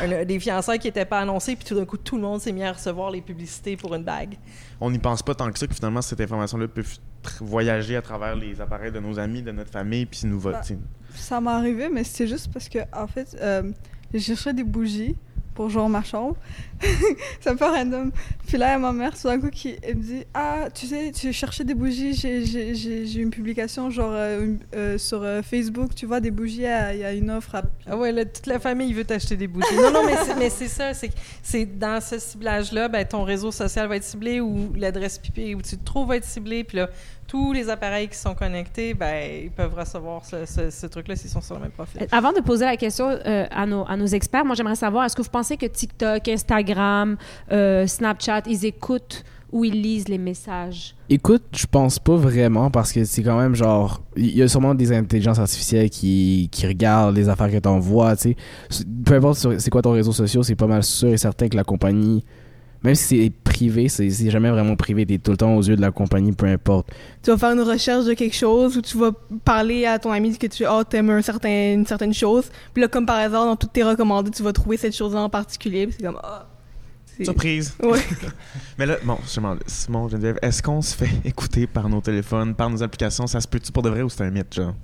Un- 0.00 0.24
des 0.24 0.40
fiançailles 0.40 0.78
qui 0.80 0.88
n'étaient 0.88 1.04
pas 1.04 1.20
annoncées, 1.20 1.54
puis 1.56 1.64
tout 1.64 1.74
d'un 1.76 1.84
coup, 1.84 1.96
tout 1.96 2.16
le 2.16 2.22
monde 2.22 2.40
s'est 2.40 2.52
mis 2.52 2.62
à 2.64 2.72
recevoir 2.72 3.10
les 3.12 3.20
publicités 3.20 3.76
pour 3.76 3.94
une 3.94 4.02
bague. 4.04 4.36
On 4.80 4.90
n'y 4.90 4.98
pense 4.98 5.22
pas 5.22 5.34
tant 5.36 5.50
que 5.52 5.58
ça 5.58 5.66
que 5.68 5.74
finalement, 5.74 6.00
cette 6.02 6.20
information-là 6.20 6.66
peut 6.68 6.84
voyager 7.40 7.96
à 7.96 8.02
travers 8.02 8.34
les 8.36 8.60
appareils 8.60 8.92
de 8.92 8.98
nos 9.00 9.18
amis, 9.18 9.42
de 9.42 9.50
notre 9.52 9.70
famille, 9.70 10.06
puis 10.06 10.20
nous 10.24 10.40
va. 10.40 10.52
Bah. 10.52 10.60
tu 10.64 10.74
sais. 10.74 10.78
Ça 11.14 11.40
m'est 11.40 11.50
arrivé, 11.50 11.88
mais 11.92 12.02
c'était 12.04 12.26
juste 12.28 12.52
parce 12.52 12.68
que, 12.68 12.78
en 12.92 13.06
fait, 13.08 13.36
euh, 13.40 13.70
je 14.14 14.18
cherchais 14.20 14.52
des 14.54 14.64
bougies 14.64 15.16
pour 15.54 15.70
genre 15.70 15.88
ma 15.88 16.02
chambre. 16.02 16.36
c'est 17.40 17.50
un 17.50 17.56
peu 17.56 17.66
random. 17.66 18.10
Puis 18.46 18.56
là, 18.56 18.78
ma 18.78 18.92
mère, 18.92 19.14
tout 19.18 19.28
d'un 19.28 19.38
coup, 19.38 19.50
qui 19.50 19.76
elle 19.82 19.96
me 19.96 20.02
dit 20.02 20.24
Ah, 20.32 20.68
tu 20.74 20.86
sais, 20.86 21.12
tu 21.12 21.32
cherchais 21.32 21.64
des 21.64 21.74
bougies, 21.74 22.14
j'ai- 22.14 23.12
une 23.20 23.30
publication 23.30 23.90
genre 23.90 24.12
euh, 24.14 24.54
euh, 24.74 24.96
sur 24.98 25.22
euh, 25.22 25.42
Facebook, 25.42 25.94
tu 25.94 26.06
vois, 26.06 26.20
des 26.20 26.30
bougies, 26.30 26.62
il 26.62 26.98
y 26.98 27.04
a 27.04 27.12
une 27.12 27.30
offre. 27.30 27.56
Ah 27.86 27.96
ouais, 27.96 28.12
là, 28.12 28.24
toute 28.24 28.46
la 28.46 28.58
famille 28.58 28.92
veut 28.92 29.04
t'acheter 29.04 29.36
des 29.36 29.46
bougies. 29.46 29.74
Non, 29.76 29.90
non, 29.90 30.00
mais 30.38 30.50
c'est, 30.50 30.68
ça. 30.68 30.92
C'est, 31.42 31.78
dans 31.78 32.00
ce 32.00 32.18
ciblage-là, 32.18 32.88
ben, 32.88 33.04
ton 33.04 33.24
réseau 33.24 33.50
social 33.50 33.88
va 33.88 33.96
être 33.96 34.04
ciblé 34.04 34.40
ou 34.40 34.72
l'adresse 34.76 35.18
pipée 35.18 35.54
où 35.54 35.62
tu 35.62 35.76
te 35.76 35.84
trouves 35.84 36.08
va 36.08 36.16
être 36.16 36.24
ciblé. 36.24 36.64
Puis 36.64 36.78
là, 36.78 36.88
tous 37.30 37.52
les 37.52 37.68
appareils 37.70 38.08
qui 38.08 38.16
sont 38.18 38.34
connectés, 38.34 38.92
ben, 38.92 39.44
ils 39.44 39.50
peuvent 39.52 39.74
recevoir 39.74 40.24
ce, 40.24 40.44
ce- 40.46 40.68
ce 40.70 40.86
truc-là 40.86 41.14
s'ils 41.14 41.30
sont 41.30 41.40
sur 41.40 41.54
le 41.54 41.60
même 41.60 41.70
profil. 41.70 42.04
Avant 42.10 42.32
de 42.32 42.40
poser 42.40 42.64
la 42.64 42.76
question 42.76 43.06
euh, 43.08 43.46
à, 43.52 43.66
nos, 43.66 43.84
à 43.88 43.96
nos 43.96 44.06
experts, 44.06 44.44
moi, 44.44 44.56
j'aimerais 44.56 44.74
savoir, 44.74 45.04
est-ce 45.04 45.14
que 45.14 45.22
vous 45.22 45.30
pensez 45.30 45.56
que 45.56 45.66
TikTok, 45.66 46.26
Instagram, 46.26 47.16
euh, 47.52 47.86
Snapchat, 47.86 48.42
ils 48.46 48.64
écoutent 48.66 49.24
ou 49.52 49.64
ils 49.64 49.80
lisent 49.80 50.08
les 50.08 50.18
messages? 50.18 50.96
Écoute, 51.08 51.42
je 51.54 51.66
pense 51.66 52.00
pas 52.00 52.16
vraiment 52.16 52.68
parce 52.68 52.92
que 52.92 53.04
c'est 53.04 53.22
quand 53.22 53.38
même 53.38 53.54
genre. 53.54 54.02
Il 54.16 54.36
y 54.36 54.42
a 54.42 54.48
sûrement 54.48 54.74
des 54.74 54.92
intelligences 54.92 55.38
artificielles 55.38 55.90
qui, 55.90 56.48
qui 56.50 56.66
regardent 56.66 57.14
les 57.16 57.28
affaires 57.28 57.50
que 57.50 57.58
t'envoies, 57.58 58.16
tu 58.16 58.36
sais. 58.70 58.84
Peu 59.04 59.14
importe 59.14 59.58
c'est 59.60 59.70
quoi 59.70 59.82
ton 59.82 59.92
réseau 59.92 60.12
social, 60.12 60.42
c'est 60.42 60.56
pas 60.56 60.66
mal 60.66 60.82
sûr 60.82 61.08
et 61.10 61.16
certain 61.16 61.48
que 61.48 61.56
la 61.56 61.64
compagnie. 61.64 62.24
Même 62.82 62.94
si 62.94 63.22
c'est 63.24 63.30
privé, 63.30 63.88
c'est 63.90 64.08
jamais 64.30 64.50
vraiment 64.50 64.74
privé. 64.74 65.04
T'es 65.04 65.18
tout 65.18 65.32
le 65.32 65.36
temps 65.36 65.54
aux 65.54 65.62
yeux 65.62 65.76
de 65.76 65.82
la 65.82 65.90
compagnie, 65.90 66.32
peu 66.32 66.46
importe. 66.46 66.88
Tu 67.22 67.30
vas 67.30 67.36
faire 67.36 67.50
une 67.52 67.60
recherche 67.60 68.06
de 68.06 68.14
quelque 68.14 68.34
chose 68.34 68.76
ou 68.76 68.80
tu 68.80 68.96
vas 68.96 69.10
parler 69.44 69.84
à 69.84 69.98
ton 69.98 70.10
ami 70.12 70.36
que 70.38 70.46
tu 70.46 70.64
oh, 70.66 70.82
aimes 70.92 71.10
un 71.10 71.20
certain, 71.22 71.74
une 71.74 71.84
certaine 71.86 72.14
chose. 72.14 72.44
Puis 72.72 72.80
là, 72.80 72.88
comme 72.88 73.04
par 73.04 73.16
hasard, 73.18 73.44
dans 73.44 73.56
toutes 73.56 73.74
tes 73.74 73.82
recommandées, 73.82 74.30
tu 74.30 74.42
vas 74.42 74.52
trouver 74.54 74.78
cette 74.78 74.96
chose-là 74.96 75.20
en 75.20 75.28
particulier. 75.28 75.86
Puis 75.88 75.96
c'est 75.98 76.06
comme 76.06 76.18
Ah. 76.22 76.46
c'est- 77.18 77.24
Surprise! 77.24 77.74
Ouais. 77.82 78.00
Mais 78.78 78.86
là, 78.86 78.96
bon, 79.04 79.18
je 79.30 79.36
demande, 79.36 79.58
Simon, 79.66 80.08
Geneviève, 80.08 80.38
est-ce 80.40 80.62
qu'on 80.62 80.80
se 80.80 80.94
fait 80.96 81.10
écouter 81.26 81.66
par 81.66 81.86
nos 81.90 82.00
téléphones, 82.00 82.54
par 82.54 82.70
nos 82.70 82.82
applications? 82.82 83.26
Ça 83.26 83.42
se 83.42 83.46
peut-tu 83.48 83.70
pour 83.72 83.82
de 83.82 83.90
vrai 83.90 84.00
ou 84.00 84.08
c'est 84.08 84.24
un 84.24 84.30
mythe, 84.30 84.54
genre? 84.54 84.74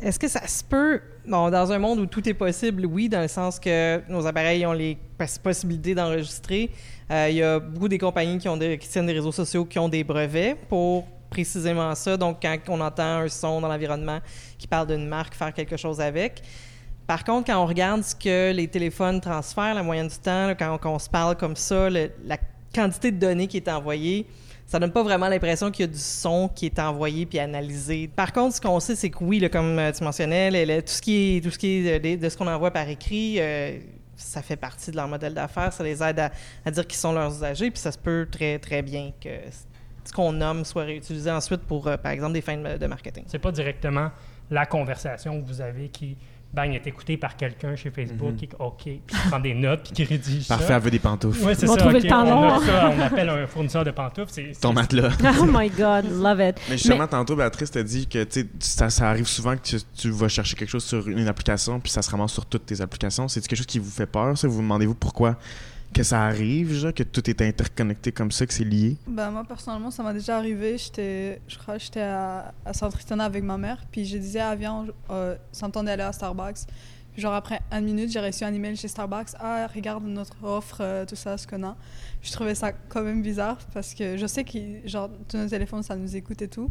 Est-ce 0.00 0.18
que 0.18 0.28
ça 0.28 0.46
se 0.46 0.62
peut, 0.62 1.00
bon, 1.26 1.50
dans 1.50 1.72
un 1.72 1.78
monde 1.78 1.98
où 1.98 2.06
tout 2.06 2.26
est 2.28 2.34
possible, 2.34 2.86
oui, 2.86 3.08
dans 3.08 3.20
le 3.20 3.26
sens 3.26 3.58
que 3.58 4.00
nos 4.08 4.24
appareils 4.26 4.64
ont 4.64 4.72
les 4.72 4.96
poss- 5.18 5.40
possibilités 5.40 5.92
d'enregistrer. 5.92 6.70
Euh, 7.10 7.26
Il 7.28 7.36
y 7.36 7.42
a 7.42 7.58
beaucoup 7.58 7.88
des 7.88 7.98
compagnies 7.98 8.38
qui, 8.38 8.48
ont 8.48 8.56
qui 8.56 8.88
tiennent 8.88 9.06
des 9.06 9.12
réseaux 9.14 9.32
sociaux 9.32 9.64
qui 9.64 9.76
ont 9.80 9.88
des 9.88 10.04
brevets 10.04 10.56
pour 10.68 11.04
précisément 11.30 11.92
ça. 11.96 12.16
Donc, 12.16 12.38
quand 12.40 12.56
on 12.68 12.80
entend 12.80 13.22
un 13.22 13.28
son 13.28 13.60
dans 13.60 13.66
l'environnement 13.66 14.20
qui 14.56 14.68
parle 14.68 14.86
d'une 14.86 15.08
marque, 15.08 15.34
faire 15.34 15.52
quelque 15.52 15.76
chose 15.76 16.00
avec. 16.00 16.42
Par 17.08 17.24
contre, 17.24 17.46
quand 17.46 17.60
on 17.60 17.66
regarde 17.66 18.04
ce 18.04 18.14
que 18.14 18.52
les 18.52 18.68
téléphones 18.68 19.20
transfèrent, 19.20 19.74
la 19.74 19.82
moyenne 19.82 20.08
du 20.08 20.18
temps, 20.18 20.54
quand, 20.56 20.78
on, 20.84 20.98
se 21.00 21.08
parle 21.08 21.36
comme 21.36 21.56
ça, 21.56 21.90
la 21.90 22.36
quantité 22.72 23.10
de 23.10 23.18
données 23.18 23.48
qui 23.48 23.56
est 23.56 23.68
envoyée, 23.68 24.26
ça 24.68 24.78
donne 24.78 24.92
pas 24.92 25.02
vraiment 25.02 25.28
l'impression 25.28 25.70
qu'il 25.70 25.86
y 25.86 25.88
a 25.88 25.90
du 25.90 25.98
son 25.98 26.46
qui 26.54 26.66
est 26.66 26.78
envoyé 26.78 27.24
puis 27.24 27.38
analysé. 27.38 28.06
Par 28.06 28.34
contre, 28.34 28.54
ce 28.54 28.60
qu'on 28.60 28.78
sait, 28.80 28.94
c'est 28.94 29.08
que 29.08 29.24
oui, 29.24 29.40
comme 29.50 29.78
euh, 29.78 29.90
tu 29.92 30.04
mentionnais, 30.04 30.82
tout 30.82 30.92
ce 30.92 31.00
qui 31.00 31.38
est, 31.38 31.40
tout 31.42 31.50
ce 31.50 31.58
qui 31.58 31.88
euh, 31.88 31.98
de, 31.98 32.28
ce 32.28 32.36
qu'on 32.36 32.46
envoie 32.46 32.70
par 32.70 32.86
écrit, 32.86 33.40
euh, 33.40 33.78
ça 34.14 34.42
fait 34.42 34.56
partie 34.56 34.90
de 34.90 34.96
leur 34.96 35.08
modèle 35.08 35.32
d'affaires. 35.32 35.72
Ça 35.72 35.82
les 35.82 36.02
aide 36.02 36.30
à, 36.66 36.70
dire 36.70 36.86
qui 36.86 36.98
sont 36.98 37.12
leurs 37.12 37.34
usagers, 37.34 37.70
puis 37.70 37.80
ça 37.80 37.90
se 37.90 37.98
peut 37.98 38.28
très, 38.30 38.58
très 38.58 38.82
bien 38.82 39.12
que 39.18 39.30
ce 40.04 40.12
qu'on 40.12 40.32
nomme 40.32 40.66
soit 40.66 40.84
réutilisé 40.84 41.30
ensuite 41.30 41.62
pour, 41.62 41.84
par 41.84 42.12
exemple, 42.12 42.34
des 42.34 42.42
fins 42.42 42.58
de, 42.58 42.76
de 42.76 42.86
marketing. 42.86 43.24
C'est 43.26 43.38
pas 43.38 43.52
directement 43.52 44.10
la 44.50 44.66
conversation 44.66 45.40
que 45.40 45.46
vous 45.46 45.62
avez 45.62 45.88
qui 45.88 46.18
bang 46.52 46.74
est 46.74 46.86
écoutée 46.86 47.16
par 47.16 47.36
quelqu'un 47.36 47.76
chez 47.76 47.90
Facebook 47.90 48.30
Mhm. 48.32 48.36
qui 48.36 48.48
OK, 48.58 48.76
puis 48.84 49.00
qui 49.06 49.28
prend 49.28 49.38
des 49.40 49.54
notes 49.54 49.82
puis 49.84 49.92
qui 49.92 50.04
rédige 50.04 50.44
ça. 50.44 50.56
Parfait, 50.56 50.72
elle 50.72 50.82
veut 50.82 50.90
des 50.90 50.98
pantoufles. 50.98 51.44
Ouais, 51.44 51.54
c'est 51.54 51.66
ça. 51.66 51.90
le 51.90 52.02
temps 52.08 52.24
on, 52.26 52.48
a 52.48 52.60
ça, 52.60 52.90
on 52.96 53.00
appelle 53.00 53.28
un 53.28 53.46
fournisseur 53.46 53.84
de 53.84 53.90
pantoufles. 53.90 54.30
C'est, 54.32 54.52
Ton 54.60 54.72
matelas. 54.72 55.10
Oh 55.40 55.44
my 55.46 55.68
God, 55.68 56.06
love 56.10 56.40
it. 56.40 56.56
Mais 56.70 56.78
justement, 56.78 57.06
tantôt, 57.06 57.36
Béatrice 57.36 57.70
t'a 57.70 57.82
dit 57.82 58.06
que 58.06 58.26
ça, 58.60 58.88
ça 58.90 59.08
arrive 59.10 59.26
souvent 59.26 59.56
que 59.56 59.62
tu, 59.62 59.76
tu 59.96 60.10
vas 60.10 60.28
chercher 60.28 60.56
quelque 60.56 60.70
chose 60.70 60.84
sur 60.84 61.06
une 61.08 61.28
application, 61.28 61.80
puis 61.80 61.92
ça 61.92 62.00
se 62.02 62.10
ramasse 62.10 62.32
sur 62.32 62.46
toutes 62.46 62.66
tes 62.66 62.80
applications. 62.80 63.28
C'est 63.28 63.40
quelque 63.46 63.56
chose 63.58 63.66
qui 63.66 63.78
vous 63.78 63.90
fait 63.90 64.06
peur, 64.06 64.36
ça? 64.36 64.48
Vous 64.48 64.54
vous 64.54 64.62
demandez-vous 64.62 64.94
pourquoi 64.94 65.36
que 65.98 66.04
ça 66.04 66.22
arrive, 66.22 66.72
genre, 66.74 66.94
que 66.94 67.02
tout 67.02 67.28
est 67.28 67.42
interconnecté 67.42 68.12
comme 68.12 68.30
ça, 68.30 68.46
que 68.46 68.54
c'est 68.54 68.62
lié? 68.62 68.96
Ben, 69.08 69.32
moi, 69.32 69.42
personnellement, 69.44 69.90
ça 69.90 70.04
m'a 70.04 70.12
déjà 70.12 70.36
arrivé. 70.36 70.78
J'étais, 70.78 71.40
je 71.48 71.58
crois 71.58 71.76
que 71.76 71.82
j'étais 71.82 72.02
à, 72.02 72.54
à 72.64 72.72
Saint-Tristan 72.72 73.18
avec 73.18 73.42
ma 73.42 73.58
mère. 73.58 73.78
Puis 73.90 74.04
je 74.04 74.16
disais, 74.16 74.38
ah, 74.38 74.54
viens, 74.54 74.86
on 75.08 75.12
euh, 75.12 75.36
d'aller 75.82 76.04
à 76.04 76.12
Starbucks. 76.12 76.66
Puis 77.12 77.20
genre, 77.20 77.34
après 77.34 77.60
une 77.72 77.84
minute, 77.84 78.12
j'ai 78.12 78.20
reçu 78.20 78.44
un 78.44 78.54
email 78.54 78.76
chez 78.76 78.86
Starbucks. 78.86 79.30
Ah, 79.40 79.66
regarde 79.66 80.04
notre 80.04 80.36
offre, 80.44 80.78
euh, 80.82 81.04
tout 81.04 81.16
ça, 81.16 81.36
ce 81.36 81.48
qu'on 81.48 81.64
a. 81.64 81.76
Je 82.22 82.30
trouvais 82.30 82.54
ça 82.54 82.70
quand 82.70 83.02
même 83.02 83.20
bizarre 83.20 83.58
parce 83.74 83.92
que 83.92 84.16
je 84.16 84.26
sais 84.28 84.44
que, 84.44 84.58
genre, 84.84 85.10
tous 85.28 85.36
nos 85.36 85.48
téléphones, 85.48 85.82
ça 85.82 85.96
nous 85.96 86.14
écoute 86.14 86.40
et 86.42 86.48
tout. 86.48 86.70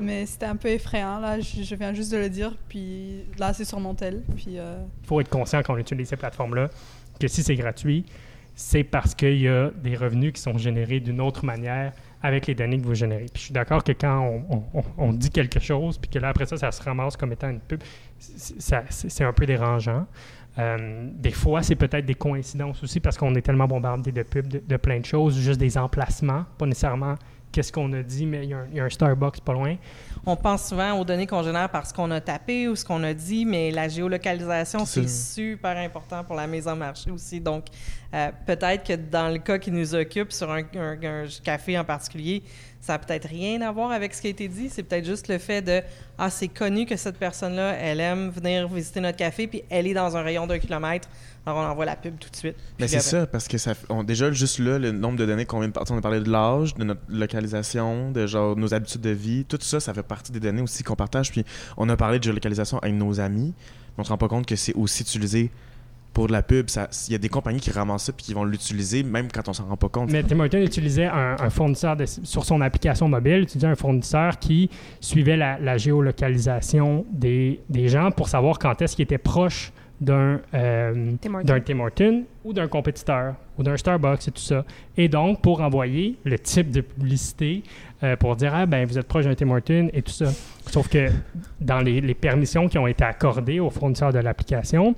Mais 0.00 0.26
c'était 0.26 0.46
un 0.46 0.54
peu 0.54 0.68
effrayant, 0.68 1.18
là. 1.18 1.40
Je, 1.40 1.64
je 1.64 1.74
viens 1.74 1.92
juste 1.92 2.12
de 2.12 2.18
le 2.18 2.30
dire. 2.30 2.56
Puis 2.68 3.24
là, 3.36 3.52
c'est 3.52 3.64
sur 3.64 3.80
mon 3.80 3.94
tel. 3.94 4.22
Puis. 4.36 4.60
euh, 4.60 4.78
Il 5.02 5.08
faut 5.08 5.20
être 5.20 5.28
conscient 5.28 5.60
quand 5.64 5.74
on 5.74 5.78
utilise 5.78 6.08
ces 6.08 6.16
plateformes-là 6.16 6.70
que 7.18 7.28
si 7.28 7.42
c'est 7.42 7.56
gratuit, 7.56 8.04
c'est 8.54 8.82
parce 8.82 9.14
qu'il 9.14 9.38
y 9.38 9.48
a 9.48 9.70
des 9.70 9.94
revenus 9.94 10.32
qui 10.32 10.42
sont 10.42 10.58
générés 10.58 10.98
d'une 10.98 11.20
autre 11.20 11.44
manière 11.44 11.92
avec 12.22 12.48
les 12.48 12.56
données 12.56 12.78
que 12.78 12.86
vous 12.86 12.94
générez. 12.94 13.26
Puis 13.32 13.36
je 13.36 13.44
suis 13.44 13.54
d'accord 13.54 13.84
que 13.84 13.92
quand 13.92 14.42
on, 14.96 15.12
dit 15.12 15.30
quelque 15.30 15.60
chose, 15.60 15.96
puis 15.96 16.10
que 16.10 16.18
là, 16.18 16.30
après 16.30 16.44
ça, 16.46 16.56
ça 16.56 16.72
se 16.72 16.82
ramasse 16.82 17.16
comme 17.16 17.32
étant 17.32 17.50
une 17.50 17.60
pub, 17.60 17.80
c'est 18.18 19.24
un 19.24 19.32
peu 19.32 19.46
dérangeant. 19.46 20.06
Euh, 20.58 21.08
des 21.12 21.30
fois, 21.30 21.62
c'est 21.62 21.76
peut-être 21.76 22.04
des 22.04 22.16
coïncidences 22.16 22.82
aussi 22.82 22.98
parce 22.98 23.16
qu'on 23.16 23.32
est 23.36 23.42
tellement 23.42 23.68
bombardé 23.68 24.10
de 24.10 24.24
pubs, 24.24 24.48
de, 24.48 24.60
de 24.66 24.76
plein 24.76 24.98
de 24.98 25.04
choses, 25.04 25.38
juste 25.38 25.60
des 25.60 25.78
emplacements, 25.78 26.44
pas 26.58 26.66
nécessairement 26.66 27.14
qu'est-ce 27.52 27.72
qu'on 27.72 27.92
a 27.92 28.02
dit, 28.02 28.26
mais 28.26 28.44
il 28.44 28.50
y, 28.50 28.54
a 28.54 28.58
un- 28.58 28.66
il 28.70 28.76
y 28.76 28.80
a 28.80 28.84
un 28.84 28.88
Starbucks 28.90 29.40
pas 29.40 29.52
loin. 29.52 29.76
On 30.26 30.36
pense 30.36 30.68
souvent 30.68 30.92
aux 30.98 31.04
données 31.04 31.26
qu'on 31.26 31.42
génère 31.42 31.70
par 31.70 31.86
ce 31.86 31.94
qu'on 31.94 32.10
a 32.10 32.20
tapé 32.20 32.68
ou 32.68 32.76
ce 32.76 32.84
qu'on 32.84 33.02
a 33.02 33.14
dit, 33.14 33.44
mais 33.46 33.70
la 33.70 33.88
géolocalisation, 33.88 34.84
C'est 34.84 35.08
super 35.08 35.76
important 35.76 36.22
pour 36.24 36.36
la 36.36 36.46
mise 36.46 36.68
en 36.68 36.76
marché 36.76 37.10
aussi. 37.10 37.40
Donc, 37.40 37.64
euh, 38.14 38.30
peut-être 38.46 38.84
que 38.86 38.92
dans 38.94 39.28
le 39.32 39.38
cas 39.38 39.58
qui 39.58 39.70
nous 39.70 39.94
occupe, 39.94 40.32
sur 40.32 40.50
un, 40.50 40.62
un- 40.76 40.98
un 41.02 41.26
café 41.42 41.78
en 41.78 41.84
particulier, 41.84 42.42
Ça 42.80 42.94
a 42.94 42.98
peut-être 43.00 43.26
rien 43.28 43.60
à 43.62 43.72
voir 43.72 43.90
avec 43.90 44.14
ce 44.14 44.20
qui 44.22 44.28
a 44.28 44.30
été 44.30 44.46
dit. 44.46 44.68
C'est 44.70 44.84
peut-être 44.84 45.04
juste 45.04 45.26
le 45.26 45.38
fait 45.38 45.60
de 45.62 45.82
Ah, 46.16 46.30
c'est 46.30 46.46
connu 46.46 46.86
que 46.86 46.96
cette 46.96 47.18
personne-là, 47.18 47.74
elle 47.76 47.98
aime 48.00 48.30
venir 48.30 48.68
visiter 48.68 49.00
notre 49.00 49.18
café, 49.18 49.48
puis 49.48 49.64
elle 49.68 49.88
est 49.88 49.94
dans 49.94 50.16
un 50.16 50.22
rayon 50.22 50.46
d'un 50.46 50.60
kilomètre. 50.60 51.08
Alors, 51.48 51.62
on 51.62 51.70
envoie 51.70 51.84
la 51.84 51.96
pub 51.96 52.18
tout 52.18 52.28
de 52.30 52.36
suite. 52.36 52.56
Mais 52.78 52.88
c'est 52.88 53.00
ça, 53.00 53.26
parce 53.26 53.48
que 53.48 53.56
ça, 53.58 53.72
on, 53.88 54.02
déjà, 54.04 54.30
juste 54.32 54.58
là, 54.58 54.78
le 54.78 54.92
nombre 54.92 55.16
de 55.18 55.26
données 55.26 55.44
qu'on 55.46 55.60
vient 55.60 55.68
de 55.68 55.72
partir, 55.72 55.94
on 55.94 55.98
a 55.98 56.02
parlé 56.02 56.20
de 56.20 56.30
l'âge, 56.30 56.74
de 56.74 56.84
notre 56.84 57.00
localisation, 57.08 58.10
de 58.10 58.26
genre 58.26 58.56
nos 58.56 58.74
habitudes 58.74 59.00
de 59.00 59.10
vie, 59.10 59.44
tout 59.44 59.58
ça, 59.60 59.80
ça 59.80 59.94
fait 59.94 60.02
partie 60.02 60.32
des 60.32 60.40
données 60.40 60.62
aussi 60.62 60.82
qu'on 60.82 60.96
partage. 60.96 61.30
Puis 61.30 61.44
on 61.76 61.88
a 61.88 61.96
parlé 61.96 62.18
de 62.18 62.24
géolocalisation 62.24 62.78
avec 62.78 62.94
nos 62.94 63.20
amis, 63.20 63.54
mais 63.96 64.02
on 64.02 64.04
se 64.04 64.10
rend 64.10 64.18
pas 64.18 64.28
compte 64.28 64.46
que 64.46 64.56
c'est 64.56 64.74
aussi 64.74 65.02
utilisé 65.02 65.50
pour 66.14 66.26
de 66.26 66.32
la 66.32 66.42
pub. 66.42 66.68
Il 67.06 67.12
y 67.12 67.14
a 67.14 67.18
des 67.18 67.28
compagnies 67.28 67.60
qui 67.60 67.70
ramassent 67.70 68.04
ça 68.04 68.12
puis 68.12 68.24
qui 68.26 68.34
vont 68.34 68.42
l'utiliser 68.44 69.02
même 69.04 69.28
quand 69.32 69.46
on 69.48 69.52
s'en 69.52 69.66
rend 69.66 69.76
pas 69.76 69.88
compte. 69.88 70.10
Mais 70.10 70.22
Tim 70.24 70.40
Hortons 70.40 70.58
utilisait 70.58 71.06
un, 71.06 71.36
un 71.38 71.50
fournisseur 71.50 71.96
de- 71.96 72.06
sur 72.06 72.44
son 72.44 72.60
application 72.60 73.08
mobile, 73.08 73.42
utilisait 73.42 73.68
un 73.68 73.76
fournisseur 73.76 74.38
qui 74.38 74.68
suivait 75.00 75.36
la, 75.36 75.58
la 75.60 75.76
géolocalisation 75.78 77.04
des, 77.12 77.60
des 77.68 77.88
gens 77.88 78.10
pour 78.10 78.28
savoir 78.28 78.58
quand 78.58 78.80
est-ce 78.82 78.96
qu'ils 78.96 79.04
étaient 79.04 79.18
proches 79.18 79.72
d'un 80.00 80.40
euh, 80.54 81.12
Tim 81.20 82.22
ou 82.44 82.52
d'un 82.52 82.68
compétiteur 82.68 83.34
ou 83.58 83.62
d'un 83.62 83.76
Starbucks 83.76 84.28
et 84.28 84.30
tout 84.30 84.40
ça. 84.40 84.64
Et 84.96 85.08
donc, 85.08 85.42
pour 85.42 85.60
envoyer 85.60 86.16
le 86.24 86.38
type 86.38 86.70
de 86.70 86.80
publicité 86.80 87.62
euh, 88.02 88.16
pour 88.16 88.36
dire 88.36 88.54
Ah, 88.54 88.66
ben, 88.66 88.86
vous 88.86 88.98
êtes 88.98 89.08
proche 89.08 89.24
d'un 89.24 89.34
Tim 89.34 89.50
Hortons 89.50 89.90
et 89.92 90.02
tout 90.02 90.12
ça. 90.12 90.26
Sauf 90.66 90.88
que 90.88 91.08
dans 91.60 91.80
les, 91.80 92.00
les 92.00 92.14
permissions 92.14 92.68
qui 92.68 92.78
ont 92.78 92.86
été 92.86 93.04
accordées 93.04 93.60
aux 93.60 93.70
fournisseurs 93.70 94.12
de 94.12 94.18
l'application, 94.18 94.94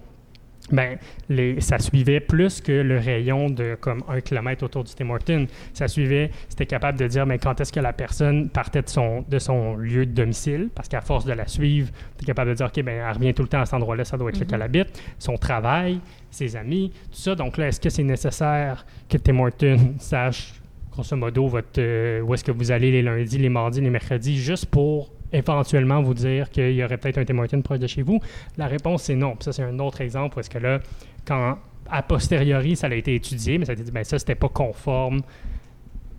ben, 0.72 0.98
les, 1.28 1.60
ça 1.60 1.78
suivait 1.78 2.20
plus 2.20 2.60
que 2.60 2.72
le 2.72 2.98
rayon 2.98 3.50
de 3.50 3.76
comme 3.80 4.02
un 4.08 4.20
kilomètre 4.20 4.64
autour 4.64 4.84
du 4.84 4.94
Tim 4.94 5.10
Hortons. 5.10 5.46
Ça 5.72 5.88
suivait, 5.88 6.30
c'était 6.48 6.66
capable 6.66 6.98
de 6.98 7.06
dire 7.06 7.26
mais 7.26 7.38
quand 7.38 7.60
est-ce 7.60 7.72
que 7.72 7.80
la 7.80 7.92
personne 7.92 8.48
partait 8.50 8.82
de 8.82 8.88
son, 8.88 9.24
de 9.28 9.38
son 9.38 9.76
lieu 9.76 10.06
de 10.06 10.12
domicile, 10.12 10.68
parce 10.74 10.88
qu'à 10.88 11.00
force 11.00 11.24
de 11.24 11.32
la 11.32 11.46
suivre, 11.46 11.90
tu 12.18 12.24
es 12.24 12.26
capable 12.26 12.50
de 12.50 12.56
dire 12.56 12.66
OK, 12.66 12.82
ben, 12.82 13.02
elle 13.06 13.14
revient 13.14 13.34
tout 13.34 13.42
le 13.42 13.48
temps 13.48 13.60
à 13.60 13.66
cet 13.66 13.74
endroit-là, 13.74 14.04
ça 14.04 14.16
doit 14.16 14.30
être 14.30 14.38
là 14.38 14.46
qu'elle 14.46 14.62
habite, 14.62 15.00
son 15.18 15.36
travail, 15.36 16.00
ses 16.30 16.56
amis, 16.56 16.92
tout 17.10 17.18
ça. 17.18 17.34
Donc 17.34 17.56
là, 17.56 17.68
est-ce 17.68 17.80
que 17.80 17.90
c'est 17.90 18.02
nécessaire 18.02 18.86
que 19.08 19.16
Tim 19.16 19.38
Hortons 19.38 19.94
sache, 19.98 20.54
grosso 20.90 21.16
modo, 21.16 21.46
votre, 21.48 21.78
euh, 21.78 22.20
où 22.20 22.34
est-ce 22.34 22.44
que 22.44 22.52
vous 22.52 22.70
allez 22.70 22.90
les 22.90 23.02
lundis, 23.02 23.38
les 23.38 23.48
mardis, 23.48 23.80
les 23.80 23.90
mercredis, 23.90 24.38
juste 24.38 24.66
pour 24.66 25.10
éventuellement 25.32 26.02
vous 26.02 26.14
dire 26.14 26.50
qu'il 26.50 26.72
y 26.72 26.84
aurait 26.84 26.99
peut-être 26.99 27.18
un 27.18 27.25
Tim 27.25 27.38
Hortons 27.38 27.62
proche 27.62 27.78
de 27.78 27.87
chez 27.87 28.02
vous? 28.02 28.20
La 28.56 28.66
réponse, 28.66 29.04
c'est 29.04 29.14
non. 29.14 29.32
Puis 29.37 29.44
ça, 29.44 29.52
c'est 29.52 29.62
un 29.62 29.78
autre 29.78 30.00
exemple 30.00 30.38
est-ce 30.40 30.50
que 30.50 30.58
là, 30.58 30.80
quand 31.26 31.58
a 31.90 32.02
posteriori, 32.02 32.76
ça 32.76 32.87
a 32.87 32.94
été 32.94 33.14
étudié, 33.14 33.58
mais 33.58 33.64
ça 33.64 33.72
a 33.72 33.75
été 33.75 33.82
dit, 33.82 33.90
ben 33.90 34.04
ça, 34.04 34.18
c'était 34.18 34.34
pas 34.37 34.49
conforme 34.49 35.22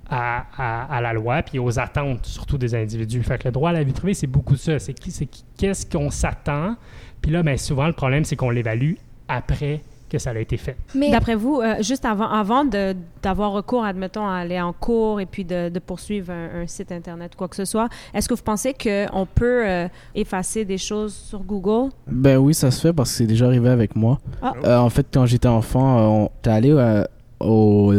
à, 0.09 0.87
à- 0.89 1.01
la 1.01 1.13
loi, 1.13 1.41
puis 1.41 1.57
aux 1.59 1.79
attentes, 1.79 2.25
surtout 2.25 2.57
des 2.57 2.75
individus. 2.75 3.23
Fait 3.23 3.37
que 3.37 3.47
le 3.47 3.51
droit 3.53 3.69
à 3.69 3.73
la 3.73 3.83
vie 3.83 3.93
privée, 3.93 4.13
c'est 4.13 4.27
beaucoup 4.27 4.57
ça. 4.57 4.77
C'est 4.79 4.93
qu'est-ce 5.57 5.85
qu'on 5.85 6.09
s'attend? 6.09 6.75
Puis 7.21 7.31
là, 7.31 7.43
ben, 7.43 7.57
souvent, 7.57 7.87
le 7.87 7.93
problème, 7.93 8.25
c'est 8.25 8.35
qu'on 8.35 8.49
l'évalue 8.49 8.95
après 9.29 9.81
que 10.11 10.19
ça 10.19 10.31
a 10.31 10.37
été 10.37 10.57
fait. 10.57 10.75
Mais 10.93 11.09
D'après 11.09 11.35
vous, 11.35 11.61
euh, 11.61 11.75
juste 11.81 12.03
avant, 12.05 12.27
avant 12.29 12.65
de- 12.65 12.95
d'avoir 13.23 13.51
recours, 13.53 13.83
admettons, 13.85 14.27
à 14.27 14.35
aller 14.35 14.59
en 14.59 14.73
cours 14.73 15.21
et 15.21 15.25
puis 15.25 15.45
de, 15.45 15.69
de 15.69 15.79
poursuivre 15.79 16.31
un, 16.31 16.61
un 16.63 16.67
site 16.67 16.91
Internet 16.91 17.31
ou 17.33 17.37
quoi 17.37 17.47
que 17.47 17.55
ce 17.55 17.65
soit, 17.65 17.87
est-ce 18.13 18.27
que 18.27 18.33
vous 18.33 18.43
pensez 18.43 18.73
qu'on 18.73 19.25
peut 19.33 19.63
euh, 19.67 19.87
effacer 20.13 20.65
des 20.65 20.77
choses 20.77 21.13
sur 21.13 21.39
Google? 21.43 21.91
Ben 22.07 22.37
oui, 22.37 22.53
ça 22.53 22.69
se 22.71 22.81
fait 22.81 22.93
parce 22.93 23.09
que 23.11 23.17
c'est 23.17 23.25
déjà 23.27 23.45
arrivé 23.45 23.69
avec 23.69 23.95
moi. 23.95 24.19
Ah. 24.41 24.53
Euh, 24.65 24.77
en 24.77 24.89
fait, 24.89 25.07
quand 25.13 25.25
j'étais 25.25 25.47
enfant, 25.47 26.23
on 26.23 26.25
était 26.39 26.49
allé 26.49 26.71
euh, 26.71 27.03
au 27.39 27.93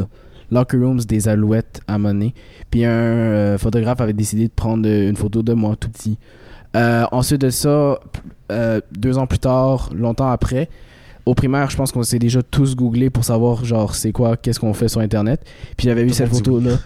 locker 0.51 0.77
rooms 0.77 0.99
des 1.01 1.29
Alouettes 1.29 1.81
à 1.89 1.97
Monet. 1.99 2.35
Puis 2.71 2.85
un 2.85 2.91
euh, 2.91 3.59
photographe 3.59 4.01
avait 4.03 4.13
décidé 4.13 4.49
de 4.49 4.53
prendre 4.53 4.87
une 4.89 5.17
photo 5.17 5.43
de 5.43 5.55
moi 5.55 5.77
tout 5.77 5.89
petit. 5.89 6.19
Euh, 6.77 7.05
ensuite 7.13 7.41
de 7.41 7.51
ça, 7.51 7.99
euh, 8.51 8.81
deux 8.93 9.19
ans 9.19 9.27
plus 9.27 9.39
tard, 9.39 9.91
longtemps 9.95 10.31
après, 10.31 10.69
au 11.27 11.35
primaire, 11.35 11.71
je 11.71 11.77
pense 11.77 11.93
qu'on 11.93 12.03
s'est 12.03 12.19
déjà 12.19 12.43
tous 12.43 12.75
googlé 12.77 13.11
pour 13.11 13.25
savoir 13.25 13.65
genre 13.65 13.95
c'est 13.95 14.13
quoi, 14.13 14.37
qu'est-ce 14.37 14.59
qu'on 14.61 14.75
fait 14.75 14.89
sur 14.89 15.01
Internet. 15.01 15.41
Puis 15.77 15.87
j'avais 15.89 16.05
vu 16.05 16.11
cette 16.11 16.33
monde 16.33 16.43
dit 16.43 16.51
photo 16.51 16.61
là. 16.61 16.77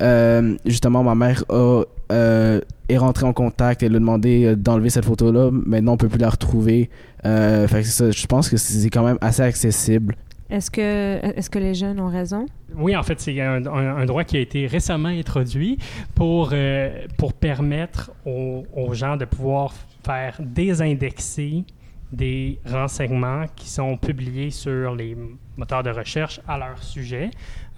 Euh, 0.00 0.56
justement, 0.64 1.02
ma 1.04 1.14
mère 1.14 1.44
a, 1.48 1.82
euh, 2.10 2.60
est 2.88 2.96
rentrée 2.98 3.26
en 3.26 3.32
contact. 3.32 3.82
Elle 3.82 3.94
a 3.94 3.98
demandé 3.98 4.44
euh, 4.46 4.56
d'enlever 4.56 4.90
cette 4.90 5.04
photo-là. 5.04 5.50
Maintenant, 5.52 5.92
on 5.92 5.96
peut 5.96 6.08
plus 6.08 6.18
la 6.18 6.30
retrouver. 6.30 6.90
Euh, 7.24 7.68
fait 7.68 7.82
que 7.82 7.86
ça, 7.88 8.10
je 8.10 8.26
pense 8.26 8.48
que 8.48 8.56
c'est 8.56 8.88
quand 8.90 9.04
même 9.04 9.18
assez 9.20 9.42
accessible. 9.42 10.16
Est-ce 10.50 10.70
que, 10.70 10.80
est 11.24 11.48
que 11.48 11.58
les 11.58 11.74
jeunes 11.74 12.00
ont 12.00 12.08
raison? 12.08 12.46
Oui, 12.76 12.96
en 12.96 13.02
fait, 13.02 13.20
c'est 13.20 13.40
un, 13.40 13.64
un- 13.66 13.96
un 13.96 14.04
droit 14.06 14.24
qui 14.24 14.36
a 14.36 14.40
été 14.40 14.66
récemment 14.66 15.08
introduit 15.08 15.78
pour, 16.14 16.50
euh, 16.52 16.90
pour 17.16 17.32
permettre 17.32 18.10
aux, 18.26 18.64
aux 18.76 18.92
gens 18.94 19.16
de 19.16 19.24
pouvoir 19.24 19.72
faire 20.04 20.36
désindexer 20.40 21.64
des 22.12 22.60
renseignements 22.66 23.46
qui 23.56 23.68
sont 23.68 23.96
publiés 23.96 24.50
sur 24.50 24.94
les 24.94 25.16
moteurs 25.56 25.82
de 25.82 25.90
recherche 25.90 26.40
à 26.46 26.58
leur 26.58 26.82
sujet. 26.82 27.30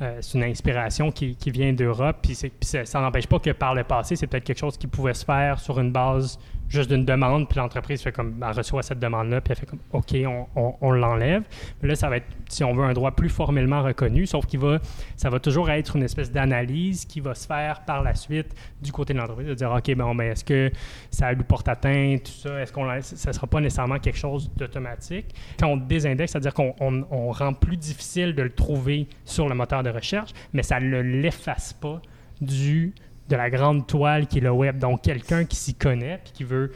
Euh, 0.02 0.18
c'est 0.20 0.36
une 0.36 0.44
inspiration 0.44 1.12
qui, 1.12 1.36
qui 1.36 1.50
vient 1.50 1.72
d'Europe, 1.72 2.16
puis, 2.20 2.34
ça, 2.34 2.84
ça 2.84 3.00
n'empêche 3.00 3.28
pas 3.28 3.38
que 3.38 3.50
par 3.50 3.74
le 3.74 3.84
passé, 3.84 4.16
c'est 4.16 4.26
peut-être 4.26 4.44
quelque 4.44 4.58
chose 4.58 4.76
qui 4.76 4.88
pouvait 4.88 5.14
se 5.14 5.24
faire 5.24 5.60
sur 5.60 5.78
une 5.78 5.92
base 5.92 6.38
juste 6.74 6.90
d'une 6.90 7.04
demande, 7.04 7.48
puis 7.48 7.58
l'entreprise 7.58 8.02
fait 8.02 8.12
comme, 8.12 8.42
elle 8.46 8.56
reçoit 8.56 8.82
cette 8.82 8.98
demande-là, 8.98 9.40
puis 9.40 9.52
elle 9.52 9.58
fait 9.58 9.66
comme, 9.66 9.78
OK, 9.92 10.14
on, 10.56 10.74
on- 10.80 10.90
l'enlève. 10.92 11.42
Là, 11.82 11.94
ça 11.94 12.08
va 12.08 12.18
être, 12.18 12.26
si 12.48 12.62
on 12.64 12.74
veut, 12.74 12.84
un 12.84 12.92
droit 12.92 13.12
plus 13.12 13.28
formellement 13.28 13.82
reconnu, 13.82 14.26
sauf 14.26 14.46
qu'il 14.46 14.60
va, 14.60 14.78
ça 15.16 15.30
va 15.30 15.40
toujours 15.40 15.70
être 15.70 15.96
une 15.96 16.02
espèce 16.02 16.30
d'analyse 16.30 17.04
qui 17.04 17.20
va 17.20 17.34
se 17.34 17.46
faire 17.46 17.80
par 17.86 18.02
la 18.02 18.14
suite 18.14 18.54
du 18.82 18.92
côté 18.92 19.14
de 19.14 19.18
l'entreprise, 19.18 19.46
de 19.48 19.54
dire, 19.54 19.72
OK, 19.72 19.94
bon, 19.94 20.12
mais 20.14 20.28
est-ce 20.28 20.44
que 20.44 20.70
ça 21.10 21.32
lui 21.32 21.44
porte 21.44 21.68
atteinte, 21.68 22.24
tout 22.24 22.48
ça, 22.48 22.60
est-ce 22.60 22.72
qu'on, 22.72 22.88
ça 23.00 23.32
sera 23.32 23.46
pas 23.46 23.60
nécessairement 23.60 23.98
quelque 23.98 24.18
chose 24.18 24.50
d'automatique. 24.56 25.34
Quand 25.58 25.68
on 25.68 25.76
désindexe, 25.76 26.32
c'est-à-dire 26.32 26.54
qu'on 26.54 26.74
on- 26.80 27.04
on 27.10 27.30
rend 27.30 27.54
plus 27.54 27.76
difficile 27.76 28.34
de 28.34 28.42
le 28.42 28.50
trouver 28.50 29.08
sur 29.24 29.48
le 29.48 29.54
moteur 29.54 29.82
de 29.82 29.90
recherche, 29.90 30.30
mais 30.52 30.62
ça 30.62 30.80
ne 30.80 31.00
l'efface 31.00 31.72
pas 31.72 32.00
du 32.40 32.94
de 33.28 33.36
la 33.36 33.50
grande 33.50 33.86
toile 33.86 34.26
qui 34.26 34.38
est 34.38 34.42
le 34.42 34.50
web. 34.50 34.78
Donc, 34.78 35.02
quelqu'un 35.02 35.44
qui 35.44 35.56
s'y 35.56 35.74
connaît 35.74 36.20
puis 36.22 36.32
qui 36.32 36.44
veut 36.44 36.72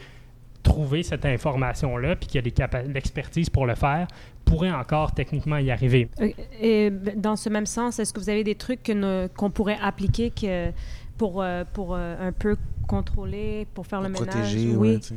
trouver 0.63 1.03
cette 1.03 1.25
information-là 1.25 2.15
puis 2.15 2.27
qui 2.27 2.37
a 2.37 2.41
l'expertise 2.87 3.49
pour 3.49 3.65
le 3.65 3.75
faire 3.75 4.07
pourrait 4.45 4.71
encore 4.71 5.13
techniquement 5.13 5.57
y 5.57 5.69
arriver. 5.71 6.09
Euh, 6.19 6.29
Et 6.61 6.91
dans 7.15 7.35
ce 7.35 7.49
même 7.49 7.65
sens, 7.67 7.99
est-ce 7.99 8.11
que 8.13 8.19
vous 8.19 8.29
avez 8.29 8.43
des 8.43 8.55
trucs 8.55 8.91
qu'on 9.37 9.51
pourrait 9.51 9.77
appliquer 9.81 10.31
que, 10.31 10.71
pour, 11.17 11.41
euh, 11.41 11.63
pour 11.71 11.95
euh, 11.95 12.15
un 12.27 12.31
peu 12.31 12.57
contrôler, 12.87 13.67
pour 13.73 13.85
faire 13.85 14.01
le 14.01 14.09
ménage? 14.09 14.27
protéger, 14.27 14.75
oui. 14.75 14.93
ouais, 14.95 14.99
tu 14.99 15.07
sais. 15.09 15.15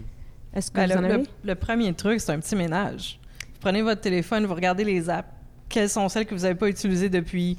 Est-ce 0.54 0.70
que 0.70 0.76
Ben, 0.76 0.86
vous 0.86 0.92
le, 0.92 0.98
en 0.98 1.08
le- 1.08 1.14
avez? 1.14 1.24
le 1.44 1.54
premier 1.54 1.92
truc, 1.94 2.20
c'est 2.20 2.32
un 2.32 2.38
petit 2.40 2.54
ménage. 2.56 3.18
Vous 3.54 3.60
prenez 3.60 3.80
votre 3.80 4.02
téléphone, 4.02 4.44
vous 4.44 4.54
regardez 4.54 4.84
les 4.84 5.08
apps. 5.08 5.28
Quelles 5.70 5.88
sont 5.88 6.08
celles 6.10 6.26
que 6.26 6.34
vous 6.34 6.42
n'avez 6.42 6.54
pas 6.54 6.68
utilisées 6.68 7.08
depuis 7.08 7.56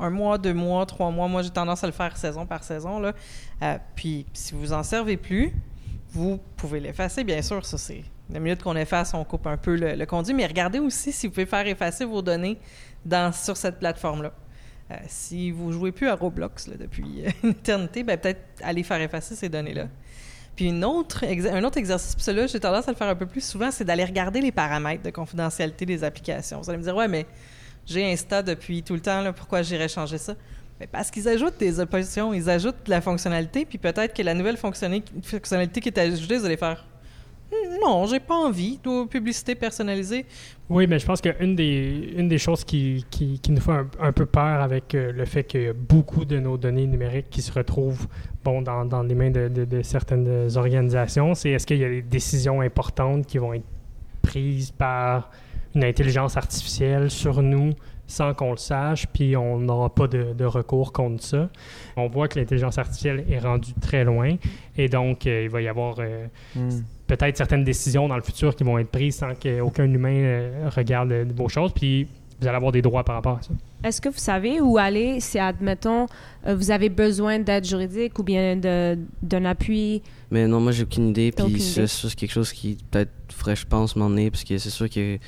un 0.00 0.10
mois, 0.10 0.38
deux 0.38 0.54
mois, 0.54 0.86
trois 0.86 1.10
mois? 1.10 1.28
Moi, 1.28 1.42
j'ai 1.42 1.50
tendance 1.50 1.84
à 1.84 1.86
le 1.86 1.92
faire 1.92 2.16
saison 2.16 2.46
par 2.46 2.64
saison. 2.64 3.00
Là. 3.00 3.12
Euh, 3.62 3.78
puis, 3.94 4.26
si 4.32 4.54
vous 4.54 4.72
en 4.72 4.82
servez 4.82 5.16
plus, 5.16 5.52
vous 6.10 6.38
pouvez 6.56 6.80
l'effacer, 6.80 7.24
bien 7.24 7.42
sûr. 7.42 7.64
Ça, 7.64 7.78
c'est 7.78 8.02
la 8.30 8.40
minute 8.40 8.62
qu'on 8.62 8.76
efface, 8.76 9.14
on 9.14 9.24
coupe 9.24 9.46
un 9.46 9.56
peu 9.56 9.76
le, 9.76 9.94
le 9.94 10.06
conduit. 10.06 10.34
Mais 10.34 10.46
regardez 10.46 10.78
aussi 10.78 11.12
si 11.12 11.26
vous 11.26 11.32
pouvez 11.32 11.46
faire 11.46 11.66
effacer 11.66 12.04
vos 12.04 12.22
données 12.22 12.58
dans, 13.04 13.32
sur 13.32 13.56
cette 13.56 13.78
plateforme-là. 13.78 14.32
Euh, 14.90 14.94
si 15.06 15.50
vous 15.50 15.70
jouez 15.72 15.92
plus 15.92 16.08
à 16.08 16.14
Roblox 16.14 16.68
depuis 16.68 17.26
euh, 17.26 17.30
une 17.42 17.50
éternité, 17.50 18.02
ben, 18.02 18.18
peut-être 18.18 18.40
aller 18.62 18.82
faire 18.82 19.00
effacer 19.00 19.34
ces 19.34 19.48
données-là. 19.48 19.88
Puis 20.56 20.66
une 20.66 20.84
autre 20.84 21.24
un 21.24 21.62
autre 21.62 21.78
exercice, 21.78 22.14
puis 22.14 22.24
celui-là, 22.24 22.46
j'ai 22.48 22.58
tendance 22.58 22.88
à 22.88 22.90
le 22.90 22.96
faire 22.96 23.06
un 23.06 23.14
peu 23.14 23.26
plus 23.26 23.44
souvent, 23.44 23.70
c'est 23.70 23.84
d'aller 23.84 24.04
regarder 24.04 24.40
les 24.40 24.50
paramètres 24.50 25.04
de 25.04 25.10
confidentialité 25.10 25.86
des 25.86 26.02
applications. 26.02 26.60
Vous 26.60 26.68
allez 26.68 26.78
me 26.78 26.82
dire, 26.82 26.96
ouais, 26.96 27.06
mais 27.06 27.26
j'ai 27.88 28.12
Insta 28.12 28.42
depuis 28.42 28.82
tout 28.82 28.94
le 28.94 29.00
temps, 29.00 29.32
pourquoi 29.34 29.62
j'irais 29.62 29.88
changer 29.88 30.18
ça? 30.18 30.34
Mais 30.78 30.86
parce 30.86 31.10
qu'ils 31.10 31.26
ajoutent 31.28 31.58
des 31.58 31.80
options, 31.80 32.32
ils 32.32 32.48
ajoutent 32.48 32.84
de 32.84 32.90
la 32.90 33.00
fonctionnalité, 33.00 33.64
puis 33.64 33.78
peut-être 33.78 34.14
que 34.14 34.22
la 34.22 34.34
nouvelle 34.34 34.56
fonctionnali- 34.56 35.02
fonctionnalité 35.22 35.80
qui 35.80 35.88
est 35.88 35.98
ajoutée, 35.98 36.38
vous 36.38 36.44
allez 36.44 36.56
faire, 36.56 36.84
Hmm, 37.50 37.80
non, 37.82 38.04
j'ai 38.04 38.20
pas 38.20 38.34
envie 38.34 38.78
de 38.84 39.06
publicité 39.06 39.54
personnalisée. 39.54 40.26
Oui, 40.68 40.86
mais 40.86 40.98
je 40.98 41.06
pense 41.06 41.22
qu'une 41.22 41.56
des, 41.56 42.12
une 42.16 42.28
des 42.28 42.36
choses 42.36 42.62
qui, 42.62 43.06
nous 43.48 43.60
fait 43.60 43.72
un, 43.98 44.12
peu 44.12 44.26
peur 44.26 44.60
avec 44.60 44.94
euh, 44.94 45.12
le 45.12 45.24
fait 45.24 45.44
qu'il 45.44 45.62
y 45.62 45.68
a 45.68 45.72
beaucoup 45.72 46.26
de 46.26 46.38
nos 46.38 46.58
données 46.58 46.86
numériques 46.86 47.30
qui 47.30 47.40
se 47.40 47.50
retrouvent 47.50 48.06
bon, 48.44 48.60
dans, 48.60 49.02
les 49.02 49.14
mains 49.14 49.30
de 49.30 49.82
certaines 49.82 50.56
organisations, 50.56 51.34
c'est 51.34 51.50
est-ce 51.50 51.66
qu'il 51.66 51.78
y 51.78 51.84
a 51.84 51.88
des 51.88 52.02
décisions 52.02 52.60
importantes 52.60 53.26
qui 53.26 53.38
vont 53.38 53.54
être 53.54 53.64
prises 54.20 54.70
par 54.70 55.30
une 55.74 55.84
intelligence 55.84 56.36
artificielle 56.36 57.10
sur 57.10 57.42
nous 57.42 57.72
sans 58.06 58.32
qu'on 58.32 58.52
le 58.52 58.56
sache, 58.56 59.06
puis 59.12 59.36
on 59.36 59.58
n'aura 59.58 59.90
pas 59.94 60.06
de, 60.06 60.32
de 60.32 60.44
recours 60.46 60.92
contre 60.94 61.22
ça. 61.22 61.50
On 61.96 62.08
voit 62.08 62.26
que 62.26 62.38
l'intelligence 62.38 62.78
artificielle 62.78 63.24
est 63.30 63.38
rendue 63.38 63.74
très 63.82 64.02
loin, 64.02 64.36
et 64.78 64.88
donc 64.88 65.26
euh, 65.26 65.42
il 65.44 65.50
va 65.50 65.60
y 65.60 65.68
avoir... 65.68 65.96
euh, 65.98 66.26
Hmm. 66.56 66.70
peut-être 67.06 67.36
certaines 67.36 67.64
décisions 67.64 68.08
dans 68.08 68.16
le 68.16 68.22
futur 68.22 68.54
qui 68.56 68.64
vont 68.64 68.78
être 68.78 68.90
prises 68.90 69.16
sans 69.16 69.34
qu'aucun 69.34 69.84
humain 69.84 70.14
euh, 70.14 70.70
regarde 70.74 71.12
euh, 71.12 71.24
vos 71.36 71.48
choses, 71.48 71.72
puis 71.74 72.06
vous 72.40 72.46
allez 72.46 72.56
avoir 72.56 72.72
des 72.72 72.80
droits 72.82 73.04
par 73.04 73.16
rapport 73.16 73.38
à 73.38 73.42
ça. 73.42 73.50
Est-ce 73.84 74.00
que 74.00 74.08
vous 74.08 74.18
savez 74.18 74.60
où 74.60 74.78
aller 74.78 75.20
si, 75.20 75.38
admettons, 75.38 76.06
vous 76.46 76.70
avez 76.70 76.88
besoin 76.88 77.38
d'aide 77.40 77.64
juridique 77.66 78.18
ou 78.18 78.22
bien 78.22 78.56
de- 78.56 78.96
d'un 79.22 79.44
appui? 79.44 80.02
Mais 80.30 80.46
non, 80.46 80.60
moi, 80.60 80.72
j'ai 80.72 80.84
aucune 80.84 81.08
idée. 81.08 81.32
Puis 81.32 81.60
c'est 81.60 82.14
quelque 82.14 82.30
chose 82.32 82.52
qui, 82.52 82.78
peut-être, 82.90 83.10
ferait, 83.32 83.56
je 83.56 83.66
pense, 83.66 83.96
m'emmener. 83.96 84.30
Parce 84.30 84.44
que 84.44 84.56
c'est 84.58 84.70
sûr 84.70 84.88
que 84.88 85.18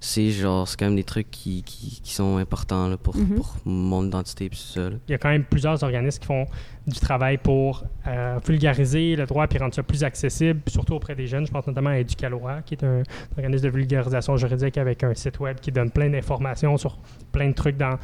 c'est 0.00 0.30
genre, 0.30 0.66
c'est 0.66 0.78
quand 0.78 0.86
même 0.86 0.96
des 0.96 1.04
trucs 1.04 1.30
qui, 1.30 1.62
qui, 1.62 2.00
qui 2.02 2.12
sont 2.14 2.38
importants 2.38 2.88
là, 2.88 2.96
pour, 2.96 3.16
Mhm. 3.16 3.36
pour 3.36 3.56
mon 3.66 4.06
identité. 4.06 4.48
Puis 4.48 4.58
tout 4.58 4.72
ça. 4.80 4.88
là. 4.90 4.96
Il 5.08 5.12
y 5.12 5.14
a 5.14 5.18
quand 5.18 5.28
même 5.28 5.44
plusieurs 5.44 5.82
organismes 5.82 6.20
qui 6.20 6.26
font 6.26 6.46
du 6.86 6.98
travail 6.98 7.38
pour 7.38 7.84
euh, 8.06 8.38
vulgariser 8.46 9.14
le 9.16 9.26
droit 9.26 9.46
puis 9.46 9.58
rendre 9.58 9.74
ça 9.74 9.82
plus 9.82 10.02
accessible, 10.02 10.60
surtout 10.66 10.94
auprès 10.94 11.14
des 11.14 11.26
jeunes. 11.26 11.46
Je 11.46 11.52
pense 11.52 11.66
notamment 11.66 11.90
à 11.90 11.98
Educaloa, 11.98 12.62
qui 12.62 12.74
est 12.74 12.84
un 12.84 13.02
organisme 13.36 13.64
de 13.64 13.70
vulgarisation 13.70 14.36
juridique 14.36 14.78
avec 14.78 15.04
un 15.04 15.14
site 15.14 15.38
web 15.40 15.58
qui 15.60 15.72
donne 15.72 15.90
plein 15.90 16.08
d'informations 16.08 16.76
sur 16.76 16.98
plein 17.32 17.48
de 17.48 17.54
trucs 17.54 17.76
dans, 17.76 17.98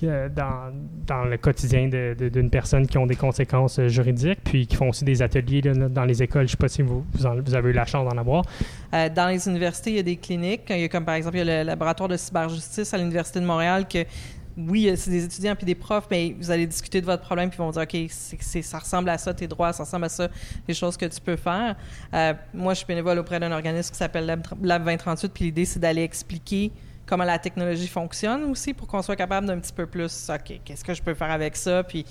dans, 0.00 1.24
le 1.24 1.36
quotidien 1.36 1.88
d'une 1.88 2.50
personne 2.50 2.86
qui 2.86 2.98
ont 2.98 3.06
des 3.06 3.16
conséquences 3.16 3.80
juridiques, 3.86 4.40
puis 4.44 4.66
qui 4.66 4.76
font 4.76 4.88
aussi 4.88 5.04
des 5.04 5.22
ateliers 5.22 5.60
dans 5.62 6.04
les 6.04 6.22
écoles. 6.22 6.42
Je 6.42 6.46
ne 6.46 6.50
sais 6.50 6.56
pas 6.56 6.68
si 6.68 6.82
vous, 6.82 7.04
avez 7.24 7.70
eu 7.70 7.72
la 7.72 7.86
chance 7.86 8.08
d'en 8.08 8.18
avoir. 8.18 8.44
Euh, 8.94 9.08
dans 9.08 9.28
les 9.28 9.46
universités, 9.48 9.90
il 9.90 9.96
y 9.96 10.00
a 10.00 10.02
des 10.02 10.16
cliniques. 10.16 10.62
Il 10.70 10.80
y 10.80 10.84
a 10.84 10.88
comme 10.88 11.04
par 11.04 11.14
exemple, 11.14 11.38
le 11.38 11.62
laboratoire 11.62 12.08
de 12.08 12.16
cyberjustice 12.16 12.92
à 12.92 12.98
l'Université 12.98 13.40
de 13.40 13.46
Montréal 13.46 13.86
que 13.86 14.04
oui, 14.56 14.92
c'est 14.96 15.10
des 15.10 15.24
étudiants 15.24 15.54
puis 15.56 15.64
des 15.66 15.74
profs, 15.74 16.06
mais 16.10 16.34
vous 16.38 16.50
allez 16.50 16.66
discuter 16.66 17.00
de 17.00 17.06
votre 17.06 17.22
problème 17.22 17.48
puis 17.50 17.56
ils 17.58 17.62
vont 17.62 17.70
dire, 17.70 17.82
OK, 17.82 17.96
ça 18.62 18.78
ressemble 18.78 19.08
à 19.08 19.18
ça, 19.18 19.32
tes 19.34 19.46
droits, 19.48 19.72
ça 19.72 19.84
ressemble 19.84 20.04
à 20.04 20.08
ça, 20.08 20.28
les 20.68 20.74
choses 20.74 20.96
que 20.96 21.06
tu 21.06 21.20
peux 21.20 21.36
faire. 21.36 21.76
Euh, 22.14 22.34
moi, 22.54 22.74
je 22.74 22.78
suis 22.78 22.86
bénévole 22.86 23.18
auprès 23.18 23.40
d'un 23.40 23.52
organisme 23.52 23.90
qui 23.92 23.96
s'appelle 23.98 24.26
Lab, 24.26 24.46
Lab 24.62 24.82
2038, 24.84 25.32
puis 25.32 25.44
l'idée, 25.46 25.64
c'est 25.64 25.78
d'aller 25.80 26.02
expliquer 26.02 26.70
comment 27.06 27.24
la 27.24 27.38
technologie 27.38 27.88
fonctionne 27.88 28.44
aussi 28.44 28.72
pour 28.74 28.86
qu'on 28.86 29.02
soit 29.02 29.16
capable 29.16 29.46
d'un 29.46 29.58
petit 29.58 29.72
peu 29.72 29.86
plus, 29.86 30.30
OK, 30.30 30.60
qu'est-ce 30.64 30.84
que 30.84 30.94
je 30.94 31.02
peux 31.02 31.14
faire 31.14 31.30
avec 31.30 31.56
ça? 31.56 31.82
Puis 31.82 32.04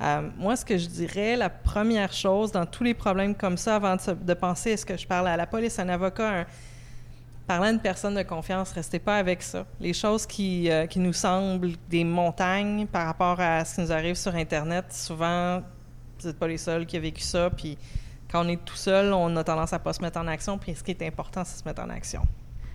euh, 0.00 0.28
moi, 0.38 0.56
ce 0.56 0.64
que 0.64 0.78
je 0.78 0.86
dirais, 0.86 1.36
la 1.36 1.50
première 1.50 2.12
chose 2.12 2.52
dans 2.52 2.64
tous 2.66 2.84
les 2.84 2.94
problèmes 2.94 3.34
comme 3.34 3.56
ça, 3.56 3.76
avant 3.76 3.96
de, 3.96 4.00
se- 4.00 4.10
de 4.12 4.34
penser 4.34 4.70
est-ce 4.70 4.86
que 4.86 4.96
je 4.96 5.06
parle 5.06 5.28
à 5.28 5.36
la 5.36 5.46
police, 5.46 5.78
un 5.78 5.88
avocat, 5.88 6.30
un, 6.40 6.46
parlant 7.48 7.64
à 7.64 7.70
une 7.70 7.80
personne 7.80 8.14
de 8.14 8.22
confiance, 8.22 8.72
restez 8.72 8.98
pas 8.98 9.16
avec 9.16 9.42
ça. 9.42 9.64
Les 9.80 9.94
choses 9.94 10.26
qui, 10.26 10.70
euh, 10.70 10.86
qui 10.86 11.00
nous 11.00 11.14
semblent 11.14 11.72
des 11.88 12.04
montagnes 12.04 12.86
par 12.86 13.06
rapport 13.06 13.40
à 13.40 13.64
ce 13.64 13.76
qui 13.76 13.80
nous 13.80 13.90
arrive 13.90 14.14
sur 14.14 14.34
Internet, 14.34 14.84
souvent, 14.90 15.62
vous 16.20 16.28
n'êtes 16.28 16.38
pas 16.38 16.46
les 16.46 16.58
seuls 16.58 16.84
qui 16.84 16.98
ont 16.98 17.00
vécu 17.00 17.22
ça. 17.22 17.48
Puis 17.48 17.78
quand 18.30 18.44
on 18.44 18.48
est 18.48 18.62
tout 18.62 18.76
seul, 18.76 19.14
on 19.14 19.34
a 19.34 19.42
tendance 19.42 19.72
à 19.72 19.78
pas 19.78 19.94
se 19.94 20.02
mettre 20.02 20.20
en 20.20 20.26
action. 20.26 20.58
Puis 20.58 20.74
ce 20.74 20.84
qui 20.84 20.90
est 20.90 21.02
important, 21.02 21.42
c'est 21.44 21.58
se 21.58 21.64
mettre 21.66 21.82
en 21.82 21.88
action. 21.88 22.20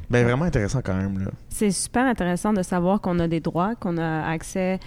Ben, 0.10 0.25
vraiment 0.25 0.46
intéressant 0.46 0.82
quand 0.84 0.96
même. 0.96 1.30
C'est 1.50 1.72
super 1.72 2.06
intéressant 2.06 2.51
de 2.51 2.63
savoir 2.63 3.00
qu'on 3.00 3.20
a 3.20 3.27
des 3.27 3.39
droits, 3.39 3.75
qu'on 3.75 3.98
a 3.98 4.27
accès 4.27 4.80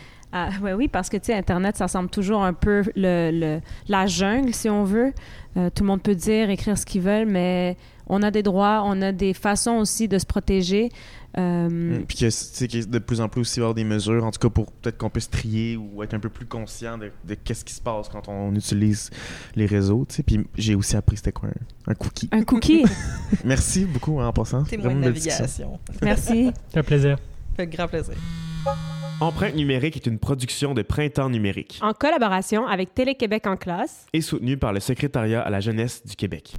Ouais, 0.62 0.74
oui, 0.74 0.88
parce 0.88 1.08
que, 1.08 1.16
tu 1.16 1.26
sais, 1.26 1.34
Internet, 1.34 1.76
ça 1.76 1.88
semble 1.88 2.10
toujours 2.10 2.42
un 2.44 2.52
peu 2.52 2.82
le, 2.94 3.30
le- 3.32 3.60
la 3.88 4.06
jungle, 4.06 4.52
si 4.52 4.68
on 4.68 4.84
veut. 4.84 5.12
Euh, 5.56 5.70
tout 5.74 5.82
le 5.82 5.86
monde 5.88 6.02
peut 6.02 6.14
dire, 6.14 6.50
écrire 6.50 6.76
ce 6.76 6.84
qu'ils 6.84 7.00
veulent, 7.00 7.26
mais 7.28 7.76
on 8.06 8.22
a 8.22 8.30
des 8.30 8.42
droits, 8.42 8.82
on 8.84 9.00
a 9.00 9.12
des 9.12 9.32
façons 9.32 9.76
aussi 9.76 10.08
de 10.08 10.18
se 10.18 10.26
protéger. 10.26 10.90
Euh, 11.38 11.68
Mm. 11.68 12.04
Puis 12.06 12.16
que, 12.18 12.84
de 12.86 12.98
plus 12.98 13.20
en 13.20 13.28
plus 13.28 13.42
aussi 13.42 13.60
avoir 13.60 13.74
des 13.74 13.84
mesures, 13.84 14.24
en 14.24 14.30
tout 14.30 14.38
cas 14.38 14.48
pour 14.48 14.72
peut-être 14.72 14.96
qu'on 14.96 15.10
puisse 15.10 15.28
trier 15.28 15.76
ou 15.76 16.02
être 16.02 16.14
un 16.14 16.18
peu 16.18 16.30
plus 16.30 16.46
conscient 16.46 16.96
de, 16.96 17.10
de 17.24 17.34
qu'est-ce 17.34 17.62
qui 17.62 17.74
se 17.74 17.80
passe 17.82 18.08
quand 18.08 18.26
on 18.28 18.54
utilise 18.54 19.10
les 19.54 19.66
réseaux, 19.66 20.06
tu 20.08 20.14
sais. 20.16 20.22
Puis 20.22 20.46
j'ai 20.56 20.74
aussi 20.74 20.96
appris 20.96 21.16
c'était 21.18 21.32
quoi 21.32 21.50
un, 21.50 21.92
un 21.92 21.94
cookie. 21.94 22.28
Un 22.32 22.42
cookie? 22.42 22.84
Merci 23.44 23.84
beaucoup 23.84 24.18
hein, 24.20 24.28
en 24.28 24.32
passant. 24.32 24.64
Témoin 24.64 24.94
de 24.94 25.00
navigation. 25.00 25.78
Merci. 26.02 26.50
C'est 26.70 26.78
un 26.78 26.82
plaisir. 26.82 27.18
Fait 27.54 27.66
grand 27.66 27.86
plaisir. 27.88 28.14
Empreinte 29.20 29.54
numérique 29.54 29.96
est 29.96 30.06
une 30.06 30.18
production 30.18 30.74
de 30.74 30.82
Printemps 30.82 31.30
numérique 31.30 31.78
En 31.82 31.92
collaboration 31.94 32.66
avec 32.66 32.92
Télé-Québec 32.94 33.46
en 33.46 33.56
classe. 33.56 34.06
et 34.12 34.20
soutenue 34.20 34.58
par 34.58 34.74
le 34.74 34.80
Secrétariat 34.80 35.40
à 35.40 35.48
la 35.48 35.60
jeunesse 35.60 36.04
du 36.04 36.16
Québec. 36.16 36.52